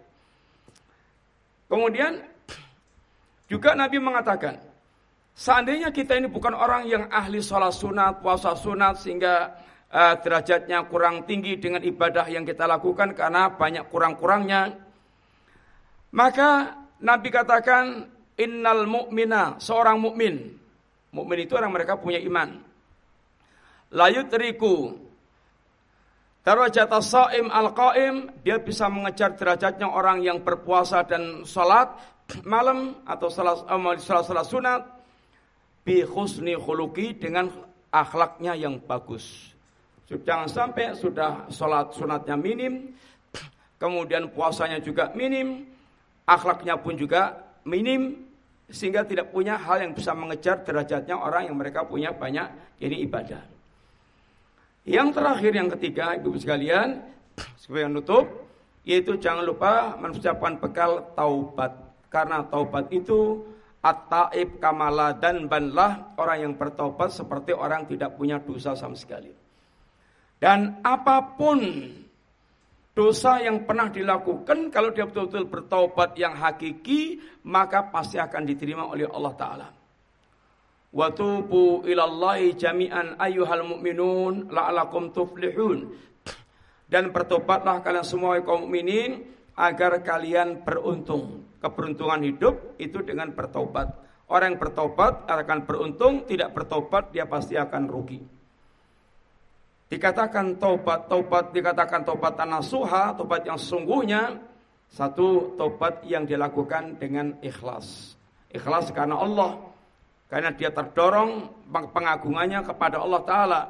Kemudian 1.70 2.22
juga 3.49 3.74
Nabi 3.78 3.97
mengatakan, 4.01 4.57
seandainya 5.34 5.89
kita 5.89 6.17
ini 6.17 6.30
bukan 6.30 6.53
orang 6.53 6.86
yang 6.86 7.09
ahli 7.09 7.41
sholat 7.41 7.74
sunat, 7.74 8.22
puasa 8.22 8.53
sunat 8.57 9.01
sehingga 9.01 9.57
uh, 9.89 10.17
derajatnya 10.22 10.86
kurang 10.86 11.26
tinggi 11.26 11.57
dengan 11.57 11.82
ibadah 11.82 12.26
yang 12.30 12.45
kita 12.45 12.65
lakukan 12.70 13.13
karena 13.17 13.53
banyak 13.53 13.86
kurang-kurangnya, 13.89 14.78
maka 16.13 16.78
Nabi 17.01 17.30
katakan 17.30 18.09
innal 18.38 18.86
mu'mina 18.86 19.61
seorang 19.61 19.97
mukmin. 20.01 20.57
Mukmin 21.09 21.39
itu 21.41 21.57
orang 21.57 21.74
mereka 21.74 21.97
punya 21.97 22.22
iman. 22.22 22.61
Layutriku 23.89 25.09
Darajat 26.50 26.89
saim 27.06 27.45
al-qaim, 27.54 28.41
dia 28.41 28.58
bisa 28.58 28.89
mengejar 28.89 29.38
derajatnya 29.38 29.86
orang 29.86 30.26
yang 30.26 30.41
berpuasa 30.41 31.06
dan 31.06 31.45
salat 31.45 31.93
malam 32.41 32.97
atau 33.06 33.30
salat 33.30 33.70
salat, 33.70 34.26
salat 34.26 34.47
sunat 34.50 34.82
bi 35.86 36.02
husni 36.02 36.58
khuluqi 36.58 37.22
dengan 37.22 37.54
akhlaknya 37.93 38.58
yang 38.58 38.82
bagus. 38.82 39.54
Jangan 40.10 40.50
sampai 40.50 40.97
sudah 40.97 41.45
salat 41.54 41.93
sunatnya 41.93 42.34
minim, 42.34 42.97
kemudian 43.78 44.34
puasanya 44.34 44.82
juga 44.82 45.14
minim, 45.14 45.70
akhlaknya 46.26 46.82
pun 46.82 46.97
juga 46.97 47.45
minim, 47.70 48.26
sehingga 48.66 49.06
tidak 49.06 49.30
punya 49.30 49.54
hal 49.54 49.86
yang 49.86 49.93
bisa 49.93 50.18
mengejar 50.18 50.66
derajatnya 50.66 51.14
orang 51.14 51.45
yang 51.45 51.62
mereka 51.62 51.86
punya 51.86 52.10
banyak 52.10 52.50
ini 52.82 53.06
ibadah. 53.06 53.59
Yang 54.88 55.20
terakhir 55.20 55.52
yang 55.56 55.70
ketiga, 55.76 56.16
Ibu 56.16 56.40
sekalian, 56.40 57.04
sebagai 57.60 57.92
nutup, 57.92 58.26
yaitu 58.88 59.20
jangan 59.20 59.44
lupa 59.44 59.96
mengucapkan 60.00 60.60
bekal 60.60 61.04
taubat. 61.14 61.72
Karena 62.10 62.42
taubat 62.48 62.90
itu 62.90 63.44
at-taib 63.86 64.60
kamala 64.60 65.16
dan 65.16 65.46
banlah 65.46 66.16
orang 66.20 66.38
yang 66.50 66.54
bertaubat 66.58 67.14
seperti 67.14 67.56
orang 67.56 67.88
tidak 67.88 68.18
punya 68.18 68.42
dosa 68.42 68.76
sama 68.76 68.98
sekali. 68.98 69.32
Dan 70.40 70.80
apa 70.82 71.36
pun 71.36 71.60
dosa 72.96 73.40
yang 73.40 73.64
pernah 73.64 73.88
dilakukan 73.92 74.72
kalau 74.72 74.92
dia 74.92 75.08
betul-betul 75.08 75.48
bertaubat 75.48 76.16
yang 76.20 76.36
hakiki 76.36 77.20
maka 77.48 77.88
pasti 77.88 78.20
akan 78.20 78.44
diterima 78.48 78.88
oleh 78.88 79.08
Allah 79.08 79.34
taala. 79.36 79.68
Wa 80.90 81.14
tubu 81.14 81.86
ilallahi 81.86 82.58
jami'an 82.58 83.22
ayyuhal 83.22 83.66
mu'minun 83.66 84.50
la'alakum 84.50 85.14
tuflihun. 85.14 85.94
Dan 86.90 87.14
bertobatlah 87.14 87.86
kalian 87.86 88.02
semua 88.02 88.42
kaum 88.42 88.66
mukminin 88.66 89.22
agar 89.54 90.02
kalian 90.02 90.66
beruntung. 90.66 91.46
Keberuntungan 91.62 92.26
hidup 92.26 92.80
itu 92.82 93.06
dengan 93.06 93.30
bertobat. 93.30 93.94
Orang 94.30 94.58
yang 94.58 94.62
bertobat 94.62 95.30
akan 95.30 95.66
beruntung, 95.70 96.26
tidak 96.26 96.54
bertobat 96.58 97.14
dia 97.14 97.30
pasti 97.30 97.58
akan 97.58 97.84
rugi. 97.86 98.22
Dikatakan 99.90 100.62
tobat, 100.62 101.10
tobat 101.10 101.50
dikatakan 101.50 102.06
tobat 102.06 102.38
tanah 102.38 102.62
suha, 102.62 103.14
tobat 103.18 103.42
yang 103.42 103.58
sesungguhnya 103.58 104.38
satu 104.90 105.58
tobat 105.58 106.06
yang 106.06 106.30
dilakukan 106.30 106.98
dengan 107.02 107.38
ikhlas. 107.42 108.14
Ikhlas 108.54 108.94
karena 108.94 109.18
Allah, 109.18 109.58
karena 110.30 110.54
dia 110.54 110.70
terdorong 110.70 111.50
pengagungannya 111.74 112.62
kepada 112.62 113.02
Allah 113.02 113.22
Ta'ala. 113.26 113.62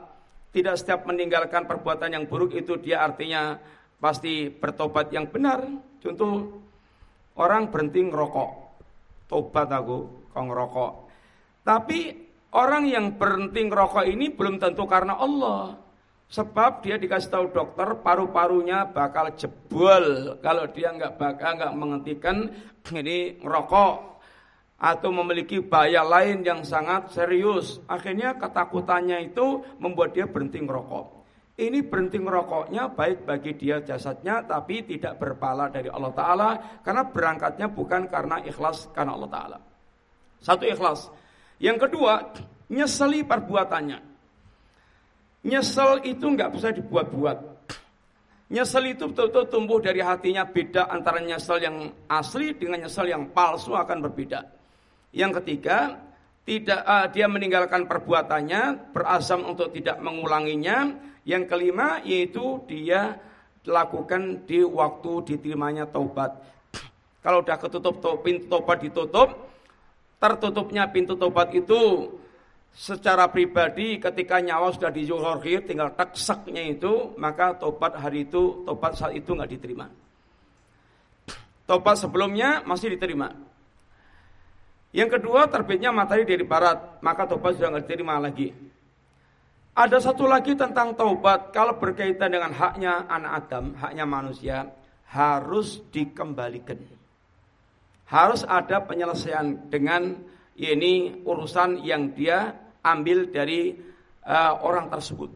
Tidak 0.49 0.75
setiap 0.75 1.07
meninggalkan 1.07 1.63
perbuatan 1.63 2.11
yang 2.11 2.25
buruk 2.27 2.51
itu 2.57 2.75
dia 2.75 3.05
artinya 3.05 3.55
pasti 4.01 4.51
bertobat 4.51 5.07
yang 5.15 5.29
benar. 5.31 5.63
Contoh, 6.03 6.51
orang 7.39 7.71
berhenti 7.71 8.03
ngerokok. 8.03 8.49
Tobat 9.29 9.69
aku, 9.71 9.97
kau 10.33 10.43
ngerokok. 10.43 10.91
Tapi 11.63 11.99
orang 12.51 12.89
yang 12.89 13.13
berhenti 13.15 13.61
ngerokok 13.69 14.05
ini 14.09 14.33
belum 14.33 14.57
tentu 14.57 14.83
karena 14.89 15.15
Allah. 15.15 15.77
Sebab 16.29 16.85
dia 16.85 16.97
dikasih 16.97 17.29
tahu 17.29 17.45
dokter 17.53 17.89
paru-parunya 18.05 18.89
bakal 18.89 19.33
jebol 19.33 20.37
kalau 20.45 20.65
dia 20.69 20.93
nggak 20.93 21.17
bakal 21.17 21.57
nggak 21.57 21.73
menghentikan 21.73 22.37
ini 22.93 23.37
ngerokok 23.41 24.08
atau 24.79 25.11
memiliki 25.11 25.59
bahaya 25.59 26.07
lain 26.07 26.41
yang 26.41 26.63
sangat 26.63 27.11
serius. 27.11 27.83
Akhirnya 27.85 28.39
ketakutannya 28.39 29.27
itu 29.27 29.59
membuat 29.77 30.15
dia 30.15 30.25
berhenti 30.25 30.63
merokok. 30.63 31.19
Ini 31.59 31.83
berhenti 31.83 32.15
merokoknya 32.23 32.95
baik 32.95 33.27
bagi 33.27 33.51
dia 33.59 33.83
jasadnya 33.83 34.47
tapi 34.47 34.79
tidak 34.87 35.19
berpala 35.19 35.67
dari 35.67 35.91
Allah 35.91 36.15
Ta'ala 36.15 36.49
karena 36.79 37.03
berangkatnya 37.03 37.67
bukan 37.67 38.07
karena 38.07 38.39
ikhlas 38.47 38.87
karena 38.95 39.19
Allah 39.19 39.27
Ta'ala. 39.27 39.57
Satu 40.39 40.63
ikhlas. 40.63 41.11
Yang 41.59 41.77
kedua, 41.83 42.31
nyeseli 42.71 43.27
perbuatannya. 43.27 43.99
Nyesel 45.51 46.07
itu 46.07 46.25
nggak 46.31 46.51
bisa 46.55 46.71
dibuat-buat. 46.71 47.37
Nyesel 48.55 48.95
itu 48.95 49.11
betul-betul 49.11 49.45
tumbuh 49.51 49.83
dari 49.83 49.99
hatinya 49.99 50.47
beda 50.47 50.87
antara 50.87 51.19
nyesel 51.19 51.59
yang 51.59 51.91
asli 52.07 52.55
dengan 52.55 52.87
nyesel 52.87 53.11
yang 53.11 53.35
palsu 53.35 53.75
akan 53.75 53.99
berbeda. 53.99 54.58
Yang 55.09 55.41
ketiga, 55.41 55.97
tidak 56.45 56.81
uh, 56.85 57.05
dia 57.09 57.25
meninggalkan 57.29 57.85
perbuatannya, 57.85 58.93
berazam 58.93 59.45
untuk 59.45 59.73
tidak 59.73 59.97
mengulanginya. 60.01 61.09
Yang 61.27 61.43
kelima 61.45 62.01
yaitu 62.01 62.63
dia 62.65 63.21
lakukan 63.67 64.49
di 64.49 64.65
waktu 64.65 65.29
diterimanya 65.29 65.85
taubat. 65.85 66.33
Kalau 67.21 67.43
udah 67.43 67.57
ketutup 67.59 68.01
pintu 68.25 68.49
taubat 68.49 68.81
ditutup, 68.81 69.29
tertutupnya 70.17 70.87
pintu 70.89 71.13
taubat 71.19 71.53
itu 71.53 72.09
secara 72.73 73.27
pribadi 73.27 73.97
ketika 73.97 74.39
nyawa 74.39 74.71
sudah 74.71 74.93
dizuhur 74.93 75.41
tinggal 75.41 75.91
takseknya 75.93 76.69
itu 76.69 77.11
maka 77.17 77.57
tobat 77.57 77.97
hari 77.97 78.29
itu 78.29 78.63
tobat 78.63 78.95
saat 78.95 79.13
itu 79.17 79.35
nggak 79.35 79.51
diterima. 79.51 79.85
Tobat 81.69 81.95
sebelumnya 82.01 82.65
masih 82.65 82.97
diterima. 82.97 83.48
Yang 84.89 85.19
kedua 85.21 85.45
terbitnya 85.45 85.93
matahari 85.93 86.25
dari 86.25 86.41
barat, 86.41 86.97
maka 87.05 87.29
tobat 87.29 87.57
sudah 87.57 87.69
nggak 87.77 87.85
diterima 87.85 88.17
lagi. 88.17 88.49
Ada 89.77 90.11
satu 90.11 90.25
lagi 90.25 90.57
tentang 90.57 90.97
taubat 90.97 91.53
kalau 91.53 91.77
berkaitan 91.77 92.33
dengan 92.33 92.51
haknya 92.51 93.05
anak 93.05 93.31
Adam, 93.45 93.77
haknya 93.77 94.05
manusia 94.09 94.57
harus 95.13 95.79
dikembalikan. 95.93 96.81
Harus 98.09 98.41
ada 98.41 98.81
penyelesaian 98.81 99.69
dengan 99.69 100.17
ini 100.57 101.21
urusan 101.21 101.85
yang 101.85 102.17
dia 102.17 102.57
ambil 102.81 103.29
dari 103.29 103.77
uh, 104.25 104.53
orang 104.65 104.89
tersebut. 104.89 105.29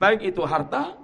Baik 0.00 0.32
itu 0.32 0.42
harta 0.48 0.96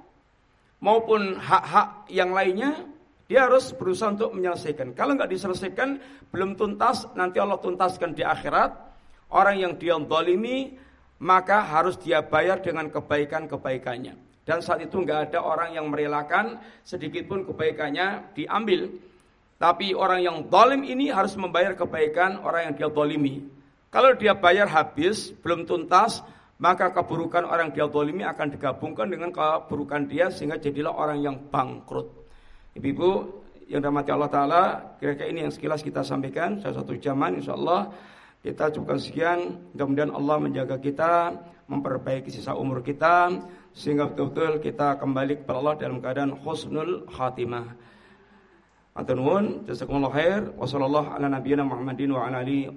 maupun 0.80 1.36
hak-hak 1.36 2.08
yang 2.08 2.32
lainnya 2.32 2.93
dia 3.34 3.50
harus 3.50 3.74
berusaha 3.74 4.14
untuk 4.14 4.30
menyelesaikan. 4.30 4.94
Kalau 4.94 5.18
nggak 5.18 5.26
diselesaikan, 5.26 5.98
belum 6.30 6.54
tuntas, 6.54 7.02
nanti 7.18 7.42
Allah 7.42 7.58
tuntaskan 7.58 8.14
di 8.14 8.22
akhirat. 8.22 8.70
Orang 9.34 9.58
yang 9.58 9.74
dia 9.74 9.98
dolimi, 9.98 10.78
maka 11.18 11.66
harus 11.66 11.98
dia 11.98 12.22
bayar 12.22 12.62
dengan 12.62 12.86
kebaikan-kebaikannya. 12.94 14.14
Dan 14.46 14.62
saat 14.62 14.86
itu 14.86 15.02
nggak 15.02 15.34
ada 15.34 15.42
orang 15.42 15.74
yang 15.74 15.90
merelakan 15.90 16.62
sedikit 16.86 17.26
pun 17.26 17.42
kebaikannya 17.42 18.38
diambil. 18.38 18.86
Tapi 19.58 19.98
orang 19.98 20.22
yang 20.22 20.46
dolim 20.46 20.86
ini 20.86 21.10
harus 21.10 21.34
membayar 21.34 21.74
kebaikan 21.74 22.38
orang 22.38 22.70
yang 22.70 22.74
dia 22.78 22.86
dolimi. 22.86 23.42
Kalau 23.90 24.14
dia 24.14 24.38
bayar 24.38 24.70
habis, 24.70 25.34
belum 25.42 25.66
tuntas, 25.66 26.22
maka 26.62 26.94
keburukan 26.94 27.50
orang 27.50 27.74
dia 27.74 27.90
dolimi 27.90 28.22
akan 28.22 28.54
digabungkan 28.54 29.10
dengan 29.10 29.34
keburukan 29.34 30.06
dia 30.06 30.30
sehingga 30.30 30.54
jadilah 30.62 30.94
orang 30.94 31.18
yang 31.18 31.34
bangkrut. 31.50 32.23
Ibu-ibu 32.74 33.10
yang 33.70 33.80
dirahmati 33.80 34.10
Allah 34.12 34.30
Ta'ala 34.30 34.62
Kira-kira 34.98 35.30
ini 35.30 35.46
yang 35.46 35.52
sekilas 35.54 35.80
kita 35.80 36.02
sampaikan. 36.04 36.60
Salah 36.60 36.82
satu 36.82 36.94
zaman 36.98 37.40
insya 37.40 37.54
Allah 37.54 37.90
Kita 38.42 38.68
cukupkan 38.74 39.00
sekian. 39.00 39.38
Mudah-mudahan 39.72 40.12
Allah 40.12 40.36
menjaga 40.42 40.76
kita 40.78 41.32
Memperbaiki 41.70 42.28
sisa 42.28 42.52
umur 42.52 42.84
kita 42.84 43.30
Sehingga 43.72 44.10
betul-betul 44.10 44.60
kita 44.60 45.00
kembali 45.00 45.42
kepada 45.42 45.58
Allah 45.62 45.74
Dalam 45.80 45.98
keadaan 46.02 46.32
khusnul 46.42 47.08
khatimah. 47.08 47.66
Atunun 48.94 49.66
Jazakumullah 49.66 50.12
khair. 50.14 50.54
Wassalamualaikum 50.54 51.18
ala 51.18 51.26
nabiyana 51.26 51.64
Muhammadin 51.66 52.10
wa 52.14 52.30
ala 52.30 52.46
alihi 52.46 52.70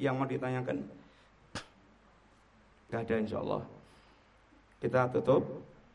yang 0.00 0.16
mau 0.16 0.24
ditanyakan? 0.24 0.80
Gak 2.90 3.06
ada 3.06 3.14
insya 3.22 3.38
Allah 3.38 3.62
Kita 4.82 5.00
tutup 5.14 5.44